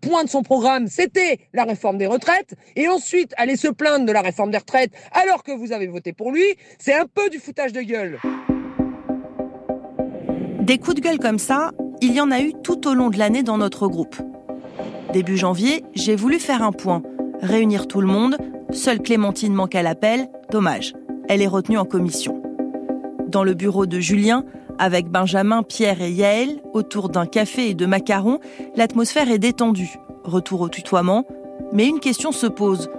point 0.00 0.24
de 0.24 0.28
son 0.28 0.42
programme, 0.42 0.86
c'était 0.86 1.40
la 1.52 1.64
réforme 1.64 1.98
des 1.98 2.06
retraites, 2.06 2.54
et 2.76 2.88
ensuite 2.88 3.34
aller 3.36 3.56
se 3.56 3.68
plaindre 3.68 4.06
de 4.06 4.12
la 4.12 4.22
réforme 4.22 4.52
des 4.52 4.58
retraites 4.58 4.92
alors 5.12 5.42
que 5.42 5.52
vous 5.52 5.72
avez 5.72 5.88
voté 5.88 6.12
pour 6.12 6.30
lui, 6.30 6.44
c'est 6.78 6.94
un 6.94 7.06
peu 7.12 7.28
du 7.28 7.38
foutage 7.38 7.72
de 7.72 7.82
gueule. 7.82 8.20
Des 10.60 10.78
coups 10.78 10.94
de 10.94 11.00
gueule 11.00 11.18
comme 11.18 11.40
ça, 11.40 11.72
il 12.00 12.14
y 12.14 12.20
en 12.20 12.30
a 12.30 12.40
eu 12.40 12.52
tout 12.62 12.88
au 12.88 12.94
long 12.94 13.10
de 13.10 13.18
l'année 13.18 13.42
dans 13.42 13.58
notre 13.58 13.88
groupe. 13.88 14.16
Début 15.12 15.36
janvier, 15.36 15.84
j'ai 15.94 16.16
voulu 16.16 16.38
faire 16.38 16.62
un 16.62 16.72
point, 16.72 17.02
réunir 17.42 17.88
tout 17.88 18.00
le 18.00 18.06
monde. 18.06 18.38
Seule 18.70 19.00
Clémentine 19.00 19.52
manque 19.52 19.74
à 19.74 19.82
l'appel, 19.82 20.28
dommage 20.50 20.94
elle 21.28 21.42
est 21.42 21.48
retenue 21.48 21.78
en 21.78 21.84
commission. 21.84 22.42
Dans 23.28 23.44
le 23.44 23.54
bureau 23.54 23.86
de 23.86 23.98
Julien, 24.00 24.44
avec 24.78 25.08
Benjamin, 25.08 25.62
Pierre 25.62 26.02
et 26.02 26.10
Yaël, 26.10 26.60
autour 26.72 27.08
d'un 27.08 27.26
café 27.26 27.70
et 27.70 27.74
de 27.74 27.86
macarons, 27.86 28.40
l'atmosphère 28.76 29.30
est 29.30 29.38
détendue. 29.38 29.98
Retour 30.24 30.62
au 30.62 30.68
tutoiement, 30.68 31.24
mais 31.72 31.86
une 31.86 32.00
question 32.00 32.32
se 32.32 32.46
pose. 32.46 32.90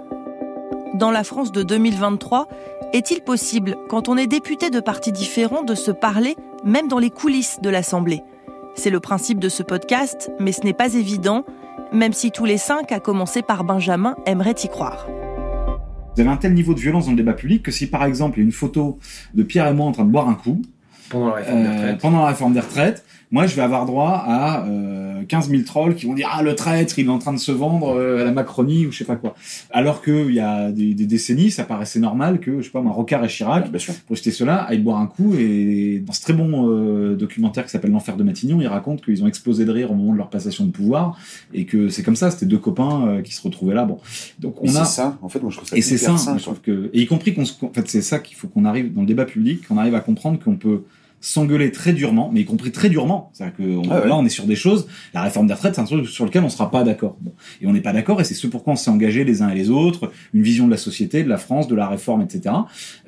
Dans 0.94 1.10
la 1.10 1.24
France 1.24 1.52
de 1.52 1.62
2023, 1.62 2.48
est-il 2.92 3.20
possible, 3.20 3.76
quand 3.88 4.08
on 4.08 4.16
est 4.16 4.26
député 4.26 4.70
de 4.70 4.80
partis 4.80 5.12
différents, 5.12 5.62
de 5.62 5.74
se 5.74 5.90
parler, 5.90 6.36
même 6.64 6.88
dans 6.88 6.98
les 6.98 7.10
coulisses 7.10 7.60
de 7.60 7.68
l'Assemblée? 7.68 8.22
C'est 8.74 8.90
le 8.90 9.00
principe 9.00 9.38
de 9.38 9.48
ce 9.48 9.62
podcast, 9.62 10.30
mais 10.38 10.52
ce 10.52 10.62
n'est 10.62 10.72
pas 10.72 10.94
évident, 10.94 11.44
même 11.92 12.12
si 12.12 12.30
tous 12.30 12.44
les 12.44 12.58
cinq, 12.58 12.92
à 12.92 13.00
commencer 13.00 13.42
par 13.42 13.64
Benjamin, 13.64 14.16
aimeraient 14.26 14.54
y 14.62 14.68
croire. 14.68 15.06
Vous 16.16 16.22
avez 16.22 16.30
un 16.30 16.38
tel 16.38 16.54
niveau 16.54 16.72
de 16.72 16.80
violence 16.80 17.04
dans 17.04 17.10
le 17.10 17.16
débat 17.18 17.34
public 17.34 17.62
que 17.62 17.70
si 17.70 17.88
par 17.88 18.02
exemple 18.04 18.38
il 18.38 18.40
y 18.40 18.44
a 18.44 18.46
une 18.46 18.52
photo 18.52 18.98
de 19.34 19.42
Pierre 19.42 19.68
et 19.68 19.74
moi 19.74 19.84
en 19.84 19.92
train 19.92 20.06
de 20.06 20.10
boire 20.10 20.30
un 20.30 20.34
coup, 20.34 20.62
Pendant 21.10 21.28
la 21.28 21.34
réforme 21.36 21.62
des 21.62 21.68
euh, 21.68 21.72
retraites. 21.72 21.98
pendant 22.00 22.18
la 22.22 22.26
réforme 22.28 22.52
des 22.54 22.60
retraites, 22.60 23.04
moi, 23.32 23.46
je 23.48 23.56
vais 23.56 23.62
avoir 23.62 23.86
droit 23.86 24.22
à 24.24 24.64
euh, 24.66 25.22
15 25.26 25.50
000 25.50 25.62
trolls 25.64 25.96
qui 25.96 26.06
vont 26.06 26.14
dire 26.14 26.28
ah 26.32 26.44
le 26.44 26.54
traître, 26.54 26.96
il 27.00 27.06
est 27.06 27.10
en 27.10 27.18
train 27.18 27.32
de 27.32 27.38
se 27.40 27.50
vendre 27.50 27.88
euh, 27.98 28.20
à 28.20 28.24
la 28.24 28.30
Macronie 28.30 28.86
ou 28.86 28.92
je 28.92 28.98
sais 28.98 29.04
pas 29.04 29.16
quoi. 29.16 29.34
Alors 29.72 30.00
que 30.00 30.28
il 30.28 30.34
y 30.36 30.38
a 30.40 30.70
des, 30.70 30.94
des 30.94 31.06
décennies, 31.06 31.50
ça 31.50 31.64
paraissait 31.64 31.98
normal 31.98 32.38
que 32.38 32.60
je 32.60 32.66
sais 32.66 32.70
pas 32.70 32.80
moi, 32.82 32.92
Rocard 32.92 33.24
et 33.24 33.28
Chirac, 33.28 33.68
pour 34.06 34.16
citer 34.16 34.30
cela, 34.30 34.58
aillent 34.62 34.78
boire 34.78 34.98
un 35.00 35.08
coup 35.08 35.34
et 35.36 36.04
dans 36.06 36.12
ce 36.12 36.20
très 36.22 36.34
bon 36.34 36.70
euh, 36.70 37.16
documentaire 37.16 37.64
qui 37.64 37.70
s'appelle 37.70 37.90
L'enfer 37.90 38.16
de 38.16 38.22
Matignon, 38.22 38.60
ils 38.60 38.68
racontent 38.68 39.02
qu'ils 39.04 39.24
ont 39.24 39.26
explosé 39.26 39.64
de 39.64 39.72
rire 39.72 39.90
au 39.90 39.94
moment 39.96 40.12
de 40.12 40.18
leur 40.18 40.30
passation 40.30 40.64
de 40.64 40.70
pouvoir 40.70 41.18
et 41.52 41.64
que 41.64 41.88
c'est 41.88 42.04
comme 42.04 42.16
ça, 42.16 42.30
c'était 42.30 42.46
deux 42.46 42.58
copains 42.58 43.08
euh, 43.08 43.22
qui 43.22 43.34
se 43.34 43.42
retrouvaient 43.42 43.74
là. 43.74 43.84
Bon, 43.86 43.98
donc 44.38 44.54
Et 44.62 44.70
on 44.70 44.76
a 44.76 44.84
c'est 44.84 44.94
ça. 44.96 45.18
En 45.20 45.28
fait, 45.28 45.40
moi, 45.42 45.50
je 45.50 45.56
trouve 45.56 45.68
ça 45.68 45.76
et 45.76 45.82
c'est 45.82 45.98
ça, 45.98 46.10
hyper 46.12 46.18
sain, 46.20 46.30
moi, 46.30 46.38
je 46.38 46.44
quoi. 46.44 46.52
trouve 46.54 46.62
que, 46.64 46.90
et 46.94 47.00
y 47.02 47.06
compris 47.06 47.34
qu'on, 47.34 47.44
se- 47.44 47.64
en 47.64 47.72
fait, 47.72 47.88
c'est 47.88 48.02
ça 48.02 48.20
qu'il 48.20 48.36
faut 48.36 48.46
qu'on 48.46 48.64
arrive 48.64 48.94
dans 48.94 49.00
le 49.00 49.06
débat 49.08 49.24
public, 49.24 49.66
qu'on 49.66 49.78
arrive 49.78 49.96
à 49.96 50.00
comprendre 50.00 50.38
qu'on 50.38 50.54
peut 50.54 50.82
s'engueuler 51.20 51.72
très 51.72 51.92
durement, 51.92 52.30
mais 52.32 52.42
y 52.42 52.44
compris 52.44 52.70
très 52.70 52.88
durement. 52.88 53.30
C'est-à-dire 53.32 53.56
que 53.56 53.62
on- 53.62 53.82
Ah 53.90 54.00
ouais. 54.02 54.08
là, 54.08 54.16
on 54.16 54.24
est 54.24 54.28
sur 54.28 54.44
des 54.46 54.54
choses. 54.54 54.86
La 55.14 55.22
réforme 55.22 55.46
des 55.48 55.54
retraites, 55.54 55.74
c'est 55.74 55.80
un 55.80 55.84
truc 55.84 56.06
sur 56.06 56.24
lequel 56.24 56.44
on 56.44 56.48
sera 56.48 56.70
pas 56.70 56.84
d'accord. 56.84 57.16
Bon. 57.20 57.32
Et 57.60 57.66
on 57.66 57.72
n'est 57.72 57.80
pas 57.80 57.92
d'accord, 57.92 58.20
et 58.20 58.24
c'est 58.24 58.34
ce 58.34 58.46
pourquoi 58.46 58.74
on 58.74 58.76
s'est 58.76 58.90
engagé 58.90 59.24
les 59.24 59.42
uns 59.42 59.48
et 59.48 59.54
les 59.54 59.70
autres, 59.70 60.12
une 60.34 60.42
vision 60.42 60.66
de 60.66 60.70
la 60.70 60.76
société, 60.76 61.24
de 61.24 61.28
la 61.28 61.38
France, 61.38 61.66
de 61.68 61.74
la 61.74 61.88
réforme, 61.88 62.22
etc. 62.22 62.54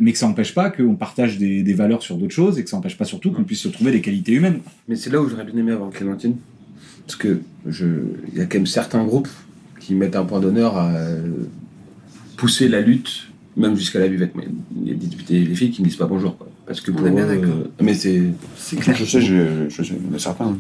Mais 0.01 0.13
que 0.13 0.19
ça 0.19 0.27
n'empêche 0.27 0.55
pas 0.55 0.71
qu'on 0.71 0.97
partage 0.97 1.39
des, 1.39 1.63
des 1.63 1.75
valeurs 1.75 2.03
sur 2.03 2.17
d'autres 2.17 2.35
choses, 2.35 2.59
et 2.59 2.65
que 2.65 2.71
ça 2.71 2.77
n'empêche 2.77 2.97
pas 2.97 3.05
surtout 3.05 3.31
qu'on 3.31 3.45
puisse 3.45 3.61
se 3.61 3.69
trouver 3.69 3.93
des 3.93 4.01
qualités 4.01 4.33
humaines. 4.33 4.61
Mais 4.89 4.97
c'est 4.97 5.11
là 5.11 5.21
où 5.21 5.29
j'aurais 5.29 5.45
bien 5.45 5.57
aimé 5.57 5.73
avoir 5.73 5.91
Clémentine. 5.91 6.37
Parce 7.07 7.17
que 7.17 7.41
je, 7.67 7.87
il 8.33 8.39
y 8.39 8.41
a 8.41 8.47
quand 8.47 8.59
même 8.59 8.67
certains 8.67 9.05
groupes 9.05 9.29
qui 9.81 9.95
mettent 9.95 10.17
un 10.17 10.25
point 10.25 10.41
d'honneur 10.41 10.77
à 10.77 10.91
euh, 10.91 11.23
pousser 12.37 12.69
la 12.69 12.81
lutte, 12.81 13.29
même 13.57 13.77
jusqu'à 13.77 13.99
la 13.99 14.09
buvette. 14.09 14.35
Mais 14.35 14.45
il 14.83 14.89
y 14.89 14.91
a 14.91 14.95
des 14.95 15.07
députés 15.07 15.37
et 15.37 15.45
les 15.45 15.55
filles 15.55 15.71
qui 15.71 15.83
ne 15.83 15.87
disent 15.87 15.97
pas 15.97 16.07
bonjour. 16.07 16.37
Quoi. 16.37 16.48
Parce 16.69 16.81
que 16.81 16.91
On 16.91 16.95
pour 16.95 17.07
est 17.09 17.11
bien 17.11 17.27
eux, 17.27 17.37
d'accord. 17.41 17.57
euh, 17.65 17.71
mais 17.83 17.95
c'est. 17.95 18.23
C'est 18.57 18.77
clair. 18.77 18.95
Je 18.95 19.05
sais, 19.05 19.21
je, 19.21 19.69
je 19.69 19.83
en 19.83 20.15
a 20.15 20.19
certains. 20.19 20.45
hein. 20.47 20.59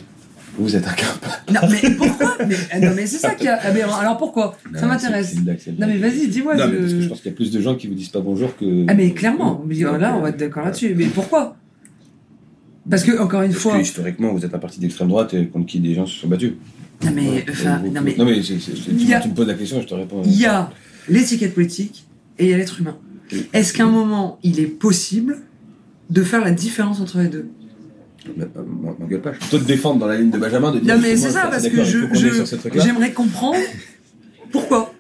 Vous 0.58 0.74
êtes 0.74 0.88
un 0.88 0.92
cap. 0.92 1.24
Non, 1.52 1.60
mais 1.70 1.90
pourquoi? 1.94 2.36
Mais, 2.48 2.56
ah, 2.72 2.80
Non, 2.80 2.90
mais 2.96 3.06
c'est 3.06 3.18
ça 3.18 3.34
qui 3.36 3.46
a. 3.46 3.60
ah, 3.62 3.70
mais 3.72 3.82
alors 3.82 4.16
pourquoi? 4.18 4.56
Ça 4.74 4.86
m'intéresse. 4.86 5.36
Non, 5.36 5.86
mais 5.86 5.98
vas-y, 5.98 6.26
dis-moi. 6.26 6.56
Non, 6.56 6.64
je- 6.64 6.70
mais 6.70 6.78
parce 6.80 6.92
que 6.94 7.00
je 7.02 7.08
pense 7.08 7.20
qu'il 7.20 7.30
y 7.30 7.34
a 7.34 7.36
plus 7.36 7.52
de 7.52 7.60
gens 7.60 7.76
qui 7.76 7.86
vous 7.86 7.94
disent 7.94 8.08
pas 8.08 8.20
bonjour 8.20 8.56
que. 8.56 8.84
Ah, 8.88 8.94
mais 8.94 9.12
clairement. 9.12 9.62
Mais 9.68 9.76
là, 9.76 10.16
on 10.16 10.20
va 10.20 10.30
être 10.30 10.38
d'accord 10.38 10.64
là-dessus. 10.64 10.94
Mais 10.96 11.04
pourquoi? 11.06 11.56
Parce 12.90 13.04
que, 13.04 13.20
encore 13.20 13.42
une 13.42 13.50
Parce 13.52 13.62
fois. 13.62 13.76
que 13.76 13.82
historiquement, 13.82 14.32
vous 14.32 14.44
êtes 14.44 14.54
un 14.54 14.58
parti 14.58 14.80
d'extrême 14.80 15.08
droite 15.08 15.34
et 15.34 15.46
contre 15.46 15.66
qui 15.66 15.78
des 15.78 15.94
gens 15.94 16.06
se 16.06 16.18
sont 16.18 16.26
battus. 16.28 16.54
Non, 17.04 17.10
mais. 17.14 17.44
Enfin, 17.50 17.80
non, 17.94 18.00
mais. 18.02 18.16
Non, 18.16 18.24
mais 18.24 18.38
a- 18.38 19.20
tu 19.20 19.28
me 19.28 19.34
poses 19.34 19.46
la 19.46 19.54
question, 19.54 19.80
je 19.82 19.86
te 19.86 19.94
réponds. 19.94 20.22
Il 20.24 20.34
y 20.40 20.46
a 20.46 20.70
l'étiquette 21.08 21.54
politique 21.54 22.04
et 22.38 22.46
il 22.46 22.50
y 22.50 22.54
a 22.54 22.56
l'être 22.56 22.80
humain. 22.80 22.96
Est-ce 23.52 23.72
qu'à 23.74 23.84
un 23.84 23.90
moment, 23.90 24.38
il 24.42 24.58
est 24.58 24.66
possible 24.66 25.36
de 26.10 26.22
faire 26.22 26.42
la 26.42 26.50
différence 26.50 27.00
entre 27.00 27.18
les 27.20 27.28
deux 27.28 27.46
Mais, 28.36 28.44
euh, 28.44 28.62
M'engueule 28.98 29.20
pas. 29.20 29.32
Je 29.34 29.50
peux 29.50 29.58
te 29.58 29.64
défendre 29.66 30.00
dans 30.00 30.06
la 30.06 30.16
ligne 30.18 30.30
de 30.30 30.38
Benjamin 30.38 30.72
de 30.72 30.80
dire. 30.80 30.94
Non, 30.96 31.00
mais 31.02 31.16
c'est 31.16 31.30
ça, 31.30 31.48
parce 31.50 31.68
que 31.68 31.84
je, 31.84 31.98
j'aimerais 32.82 33.12
comprendre 33.12 33.58
pourquoi. 34.50 34.94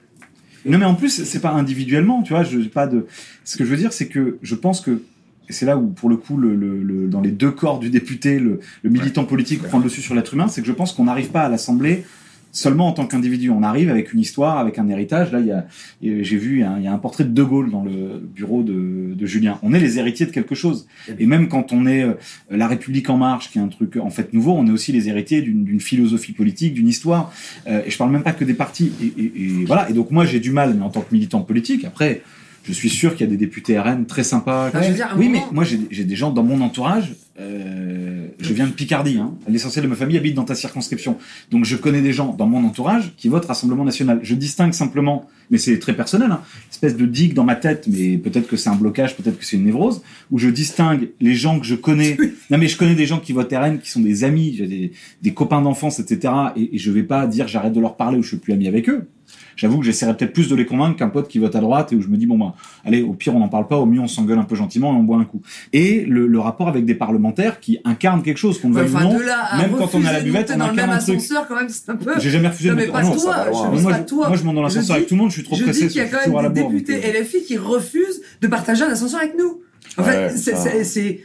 Non, 0.66 0.76
mais 0.78 0.84
en 0.84 0.94
plus, 0.94 1.24
c'est 1.24 1.40
pas 1.40 1.52
individuellement, 1.52 2.22
tu 2.22 2.32
vois. 2.32 2.42
Je, 2.42 2.58
pas 2.68 2.86
de. 2.86 3.06
Ce 3.44 3.56
que 3.56 3.64
je 3.64 3.70
veux 3.70 3.76
dire, 3.76 3.92
c'est 3.92 4.08
que 4.08 4.38
je 4.42 4.54
pense 4.54 4.80
que 4.80 5.02
et 5.50 5.54
c'est 5.54 5.64
là 5.64 5.78
où, 5.78 5.86
pour 5.86 6.10
le 6.10 6.16
coup, 6.18 6.36
le, 6.36 6.54
le- 6.54 6.82
le- 6.82 7.06
dans 7.08 7.22
les 7.22 7.30
deux 7.30 7.50
corps 7.50 7.78
du 7.78 7.88
député, 7.88 8.38
le, 8.38 8.60
le 8.82 8.90
militant 8.90 9.24
politique 9.24 9.62
prend 9.62 9.78
le 9.78 9.84
dessus 9.84 10.02
sur 10.02 10.14
l'être 10.14 10.34
humain, 10.34 10.46
c'est 10.48 10.60
que 10.60 10.66
je 10.66 10.72
pense 10.74 10.92
qu'on 10.92 11.04
n'arrive 11.04 11.28
pas 11.30 11.40
à 11.40 11.48
l'Assemblée 11.48 12.04
seulement 12.52 12.88
en 12.88 12.92
tant 12.92 13.06
qu'individu. 13.06 13.50
On 13.50 13.62
arrive 13.62 13.90
avec 13.90 14.12
une 14.12 14.20
histoire, 14.20 14.58
avec 14.58 14.78
un 14.78 14.88
héritage. 14.88 15.32
Là, 15.32 15.66
j'ai 16.02 16.36
vu, 16.36 16.64
il 16.78 16.82
y, 16.84 16.86
a 16.86 16.92
un, 16.92 16.98
portrait 16.98 17.24
de 17.24 17.30
De 17.30 17.42
Gaulle 17.42 17.70
dans 17.70 17.82
le 17.84 18.20
bureau 18.34 18.62
de, 18.62 19.26
Julien. 19.26 19.58
On 19.62 19.74
est 19.74 19.80
les 19.80 19.98
héritiers 19.98 20.26
de 20.26 20.30
quelque 20.30 20.54
chose. 20.54 20.86
Et 21.18 21.26
même 21.26 21.48
quand 21.48 21.72
on 21.72 21.86
est 21.86 22.02
euh, 22.02 22.14
La 22.50 22.66
République 22.66 23.10
en 23.10 23.18
marche, 23.18 23.50
qui 23.50 23.58
est 23.58 23.60
un 23.60 23.68
truc 23.68 23.96
en 23.96 24.10
fait 24.10 24.32
nouveau, 24.32 24.52
on 24.52 24.66
est 24.66 24.70
aussi 24.70 24.92
les 24.92 25.08
héritiers 25.08 25.42
d'une 25.42 25.80
philosophie 25.80 26.32
politique, 26.32 26.74
d'une 26.74 26.88
histoire. 26.88 27.32
Euh, 27.66 27.82
et 27.84 27.90
je 27.90 27.98
parle 27.98 28.10
même 28.10 28.22
pas 28.22 28.32
que 28.32 28.44
des 28.44 28.54
partis. 28.54 28.92
Et, 29.02 29.22
et- 29.22 29.32
et 29.36 29.64
voilà. 29.66 29.90
Et 29.90 29.92
donc 29.92 30.10
moi, 30.10 30.24
j'ai 30.24 30.40
du 30.40 30.50
mal, 30.50 30.74
mais 30.74 30.84
en 30.84 30.90
tant 30.90 31.02
que 31.02 31.12
militant 31.12 31.40
politique, 31.40 31.84
après. 31.84 32.22
Je 32.68 32.72
suis 32.74 32.90
sûr 32.90 33.16
qu'il 33.16 33.26
y 33.26 33.28
a 33.28 33.30
des 33.30 33.36
députés 33.38 33.78
RN 33.78 34.04
très 34.06 34.22
sympas. 34.24 34.70
Ah, 34.74 34.82
je 34.82 34.88
veux 34.90 34.94
dire, 34.94 35.06
à 35.06 35.14
un 35.14 35.18
oui, 35.18 35.28
moment- 35.28 35.46
mais 35.50 35.54
moi 35.54 35.64
j'ai 35.64 35.80
j'ai 35.90 36.04
des 36.04 36.16
gens 36.16 36.30
dans 36.30 36.42
mon 36.44 36.60
entourage. 36.60 37.14
euh, 37.40 38.26
je 38.40 38.52
viens 38.54 38.66
de 38.66 38.72
Picardie. 38.72 39.18
Hein. 39.18 39.34
L'essentiel 39.48 39.84
de 39.84 39.88
ma 39.90 39.96
famille 39.96 40.16
habite 40.16 40.34
dans 40.34 40.44
ta 40.44 40.54
circonscription. 40.54 41.16
Donc 41.50 41.64
je 41.64 41.76
connais 41.76 42.02
des 42.02 42.12
gens 42.12 42.32
dans 42.34 42.46
mon 42.46 42.64
entourage 42.64 43.12
qui 43.16 43.28
votent 43.28 43.46
Rassemblement 43.46 43.84
National. 43.84 44.20
Je 44.22 44.34
distingue 44.34 44.72
simplement, 44.72 45.26
mais 45.50 45.58
c'est 45.58 45.78
très 45.78 45.94
personnel, 45.96 46.30
hein, 46.30 46.40
espèce 46.70 46.96
de 46.96 47.06
digue 47.06 47.34
dans 47.34 47.44
ma 47.44 47.56
tête, 47.56 47.88
mais 47.88 48.16
peut-être 48.18 48.46
que 48.48 48.56
c'est 48.56 48.68
un 48.70 48.76
blocage, 48.76 49.16
peut-être 49.16 49.38
que 49.38 49.44
c'est 49.44 49.56
une 49.56 49.64
névrose, 49.64 50.02
où 50.30 50.38
je 50.38 50.48
distingue 50.48 51.08
les 51.20 51.34
gens 51.34 51.58
que 51.58 51.66
je 51.66 51.74
connais. 51.74 52.16
non 52.50 52.58
mais 52.58 52.68
je 52.68 52.76
connais 52.76 52.94
des 52.94 53.06
gens 53.06 53.18
qui 53.18 53.32
votent 53.32 53.52
RN, 53.52 53.78
qui 53.78 53.90
sont 53.90 54.00
des 54.00 54.24
amis, 54.24 54.54
j'ai 54.56 54.66
des, 54.66 54.92
des 55.22 55.34
copains 55.34 55.62
d'enfance, 55.62 55.98
etc. 56.00 56.32
Et, 56.56 56.76
et 56.76 56.78
je 56.78 56.90
vais 56.90 57.02
pas 57.02 57.26
dire 57.26 57.48
j'arrête 57.48 57.72
de 57.72 57.80
leur 57.80 57.96
parler 57.96 58.18
ou 58.18 58.22
je 58.22 58.28
suis 58.28 58.36
plus 58.38 58.52
ami 58.52 58.68
avec 58.68 58.88
eux. 58.88 59.08
J'avoue 59.56 59.78
que 59.80 59.84
j'essaierai 59.84 60.16
peut-être 60.16 60.32
plus 60.32 60.48
de 60.48 60.54
les 60.54 60.66
convaincre 60.66 60.96
qu'un 60.96 61.08
pote 61.08 61.28
qui 61.28 61.38
vote 61.38 61.54
à 61.56 61.60
droite 61.60 61.92
et 61.92 61.96
où 61.96 62.00
je 62.02 62.08
me 62.08 62.16
dis 62.16 62.26
bon 62.26 62.38
bah 62.38 62.54
allez 62.84 63.02
au 63.02 63.12
pire 63.12 63.34
on 63.34 63.40
n'en 63.40 63.48
parle 63.48 63.66
pas, 63.68 63.76
au 63.76 63.86
mieux 63.86 64.00
on 64.00 64.06
s'engueule 64.08 64.38
un 64.38 64.44
peu 64.44 64.54
gentiment 64.54 64.92
et 64.92 64.96
on 64.96 65.02
boit 65.02 65.16
un 65.18 65.24
coup. 65.24 65.40
Et 65.72 66.04
le, 66.04 66.26
le 66.26 66.38
rapport 66.38 66.68
avec 66.68 66.84
des 66.84 66.94
parlementaires 66.94 67.60
qui 67.60 67.78
incarnent 67.84 68.22
quelque 68.22 68.36
chose 68.38 68.60
qu'on 68.60 68.68
le 68.70 68.74
Ouais, 68.76 68.82
veuille 68.84 68.94
enfin, 68.96 69.06
ou 69.06 69.12
non, 69.14 69.18
là 69.20 69.48
même 69.58 69.72
quand 69.76 69.94
on 69.94 70.02
est 70.02 70.06
à 70.08 70.12
la 70.12 70.20
buvette, 70.20 70.50
on 70.54 70.58
dans 70.58 70.66
le 70.68 70.72
même 70.72 70.84
incarne 70.84 70.98
un 70.98 71.02
truc. 71.02 71.16
ascenseur, 71.16 71.46
quand 71.48 71.56
même, 71.56 71.68
c'est 71.68 71.90
un 71.90 71.96
peu. 71.96 72.12
J'ai 72.18 72.30
jamais 72.30 72.48
refusé 72.48 72.68
Non, 72.70 72.74
de 72.76 72.80
mais 72.80 72.86
monter- 72.86 72.98
pas 72.98 73.04
non, 73.04 73.12
toi, 73.12 73.20
ça 73.34 73.44
va 73.44 73.50
loin. 73.50 73.70
je 73.70 73.76
Mais 73.76 73.82
moi, 73.82 73.90
pas 73.92 73.98
je- 73.98 74.02
toi. 74.04 74.28
moi, 74.28 74.36
je 74.36 74.44
monte 74.44 74.54
dans 74.54 74.62
l'ascenseur 74.62 74.96
avec 74.96 75.08
tout 75.08 75.14
le 75.14 75.20
monde, 75.20 75.30
je 75.30 75.34
suis 75.34 75.42
trop 75.44 75.56
je 75.56 75.64
pressé, 75.64 75.80
dis 75.82 75.88
qu'il 75.88 75.96
y 76.02 76.04
a 76.04 76.08
quand 76.08 76.42
même 76.42 76.52
des 76.52 76.62
députés 76.62 76.96
euh. 77.04 77.20
LFI 77.22 77.42
qui 77.44 77.56
refusent 77.56 78.20
de 78.40 78.46
partager 78.46 78.84
un 78.84 78.88
ascenseur 78.90 79.20
avec 79.20 79.34
nous. 79.38 79.62
En 79.96 80.04
fait, 80.04 80.30
c'est- 80.36 81.20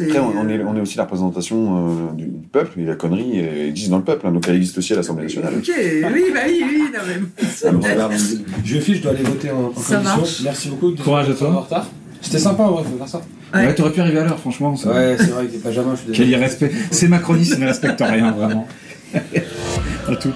Après, 0.00 0.18
on 0.18 0.28
on 0.38 0.48
est, 0.48 0.62
on 0.62 0.76
est 0.76 0.80
aussi 0.80 0.96
la 0.96 1.04
représentation 1.04 1.88
euh, 2.10 2.12
du, 2.14 2.24
du 2.26 2.46
peuple, 2.48 2.78
et 2.80 2.84
la 2.84 2.94
connerie 2.94 3.38
existe 3.40 3.90
dans 3.90 3.96
le 3.98 4.04
peuple, 4.04 4.26
hein, 4.26 4.32
donc 4.32 4.46
elle 4.48 4.56
existe 4.56 4.78
aussi 4.78 4.92
à 4.92 4.96
l'Assemblée 4.96 5.24
nationale. 5.24 5.54
Ok, 5.56 5.70
oui, 5.76 6.24
bah 6.32 6.40
oui, 6.46 6.62
oui, 6.68 6.82
non, 6.92 7.00
mais. 7.06 7.68
Alors, 7.68 7.82
regarde, 7.82 8.12
Je 8.64 8.78
fiche, 8.80 8.98
je 8.98 9.02
dois 9.02 9.12
aller 9.12 9.22
voter 9.24 9.50
en, 9.50 9.56
en 9.68 9.74
Ça 9.74 9.96
commission. 9.96 10.16
marche. 10.18 10.40
Merci 10.44 10.68
beaucoup. 10.68 10.92
de- 10.92 11.00
Courage 11.02 11.30
à 11.30 11.34
toi. 11.34 11.50
En 11.50 11.60
retard. 11.60 11.86
C'était 12.20 12.38
sympa 12.38 12.64
en 12.64 12.72
vrai, 12.72 12.84
faut 12.84 12.98
faire 12.98 13.08
ça. 13.08 13.22
Ouais, 13.54 13.74
t'aurais 13.74 13.92
pu 13.92 14.00
arriver 14.00 14.18
à 14.18 14.24
l'heure, 14.24 14.38
franchement. 14.38 14.76
ça- 14.76 14.90
Ouais, 14.92 15.16
c'est 15.18 15.26
vrai, 15.30 15.40
avec 15.44 15.62
Benjamin, 15.62 15.92
je 15.94 15.96
suis 16.00 16.06
Quel 16.12 16.26
désolé. 16.26 16.30
irrespect. 16.32 16.70
C'est 16.90 17.08
macroniste, 17.08 17.54
il 17.56 17.60
ne 17.60 17.66
respecte 17.66 18.00
rien, 18.00 18.32
vraiment. 18.32 18.66
à 19.14 20.16
toutes. 20.16 20.34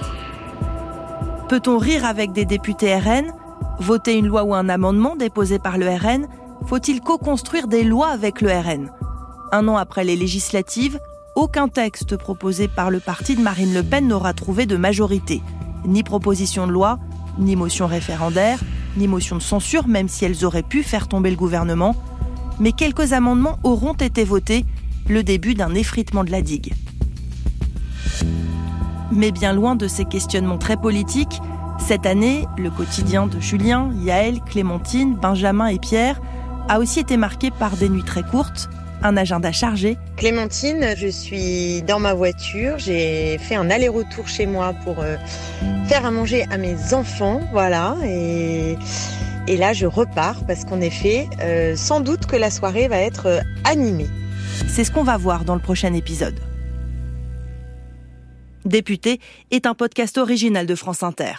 Peut-on 1.49 1.77
rire 1.77 2.05
avec 2.05 2.31
des 2.31 2.45
députés 2.45 2.95
RN 2.95 3.25
Voter 3.79 4.17
une 4.17 4.27
loi 4.27 4.43
ou 4.43 4.53
un 4.53 4.69
amendement 4.69 5.15
déposé 5.15 5.59
par 5.59 5.77
le 5.77 5.87
RN 5.87 6.27
Faut-il 6.67 7.01
co-construire 7.01 7.67
des 7.67 7.83
lois 7.83 8.07
avec 8.07 8.41
le 8.41 8.49
RN 8.49 8.89
Un 9.53 9.67
an 9.67 9.77
après 9.77 10.03
les 10.03 10.15
législatives, 10.15 10.99
aucun 11.35 11.67
texte 11.67 12.17
proposé 12.17 12.67
par 12.67 12.89
le 12.89 12.99
parti 12.99 13.35
de 13.35 13.41
Marine 13.41 13.71
Le 13.71 13.83
Pen 13.83 14.07
n'aura 14.07 14.33
trouvé 14.33 14.65
de 14.65 14.77
majorité. 14.77 15.43
Ni 15.85 16.01
proposition 16.01 16.65
de 16.65 16.71
loi, 16.71 16.97
ni 17.37 17.55
motion 17.55 17.85
référendaire, 17.85 18.59
ni 18.97 19.07
motion 19.07 19.35
de 19.35 19.43
censure, 19.43 19.87
même 19.87 20.07
si 20.07 20.25
elles 20.25 20.43
auraient 20.43 20.63
pu 20.63 20.81
faire 20.81 21.07
tomber 21.07 21.29
le 21.29 21.35
gouvernement. 21.35 21.95
Mais 22.59 22.71
quelques 22.71 23.13
amendements 23.13 23.59
auront 23.61 23.93
été 23.93 24.23
votés, 24.23 24.65
le 25.07 25.21
début 25.21 25.53
d'un 25.53 25.75
effritement 25.75 26.23
de 26.23 26.31
la 26.31 26.41
digue. 26.41 26.73
Mais 29.11 29.31
bien 29.31 29.53
loin 29.53 29.75
de 29.75 29.87
ces 29.87 30.05
questionnements 30.05 30.57
très 30.57 30.77
politiques, 30.77 31.41
cette 31.77 32.07
année, 32.07 32.47
le 32.57 32.71
quotidien 32.71 33.27
de 33.27 33.39
Julien, 33.39 33.91
Yaël, 34.01 34.39
Clémentine, 34.41 35.15
Benjamin 35.15 35.67
et 35.67 35.77
Pierre 35.77 36.19
a 36.69 36.79
aussi 36.79 37.01
été 37.01 37.17
marqué 37.17 37.51
par 37.51 37.77
des 37.77 37.89
nuits 37.89 38.01
très 38.01 38.23
courtes, 38.23 38.67
un 39.03 39.17
agenda 39.17 39.51
chargé 39.51 39.97
Clémentine, 40.17 40.95
je 40.97 41.07
suis 41.07 41.81
dans 41.83 41.99
ma 41.99 42.13
voiture. 42.13 42.79
J'ai 42.79 43.37
fait 43.37 43.55
un 43.55 43.69
aller-retour 43.69 44.27
chez 44.27 44.45
moi 44.45 44.73
pour 44.83 44.99
euh, 44.99 45.17
faire 45.87 46.05
à 46.05 46.11
manger 46.11 46.45
à 46.49 46.57
mes 46.57 46.93
enfants. 46.93 47.41
Voilà. 47.51 47.95
Et, 48.05 48.77
et 49.47 49.57
là, 49.57 49.73
je 49.73 49.85
repars 49.85 50.45
parce 50.47 50.65
qu'en 50.65 50.81
effet, 50.81 51.27
euh, 51.41 51.75
sans 51.75 51.99
doute 51.99 52.25
que 52.25 52.35
la 52.35 52.49
soirée 52.49 52.87
va 52.87 52.97
être 52.97 53.27
euh, 53.27 53.41
animée. 53.65 54.09
C'est 54.67 54.83
ce 54.83 54.91
qu'on 54.91 55.03
va 55.03 55.17
voir 55.17 55.45
dans 55.45 55.55
le 55.55 55.61
prochain 55.61 55.93
épisode. 55.93 56.39
Député 58.65 59.19
est 59.51 59.65
un 59.65 59.73
podcast 59.73 60.17
original 60.17 60.65
de 60.65 60.75
France 60.75 61.03
Inter. 61.03 61.33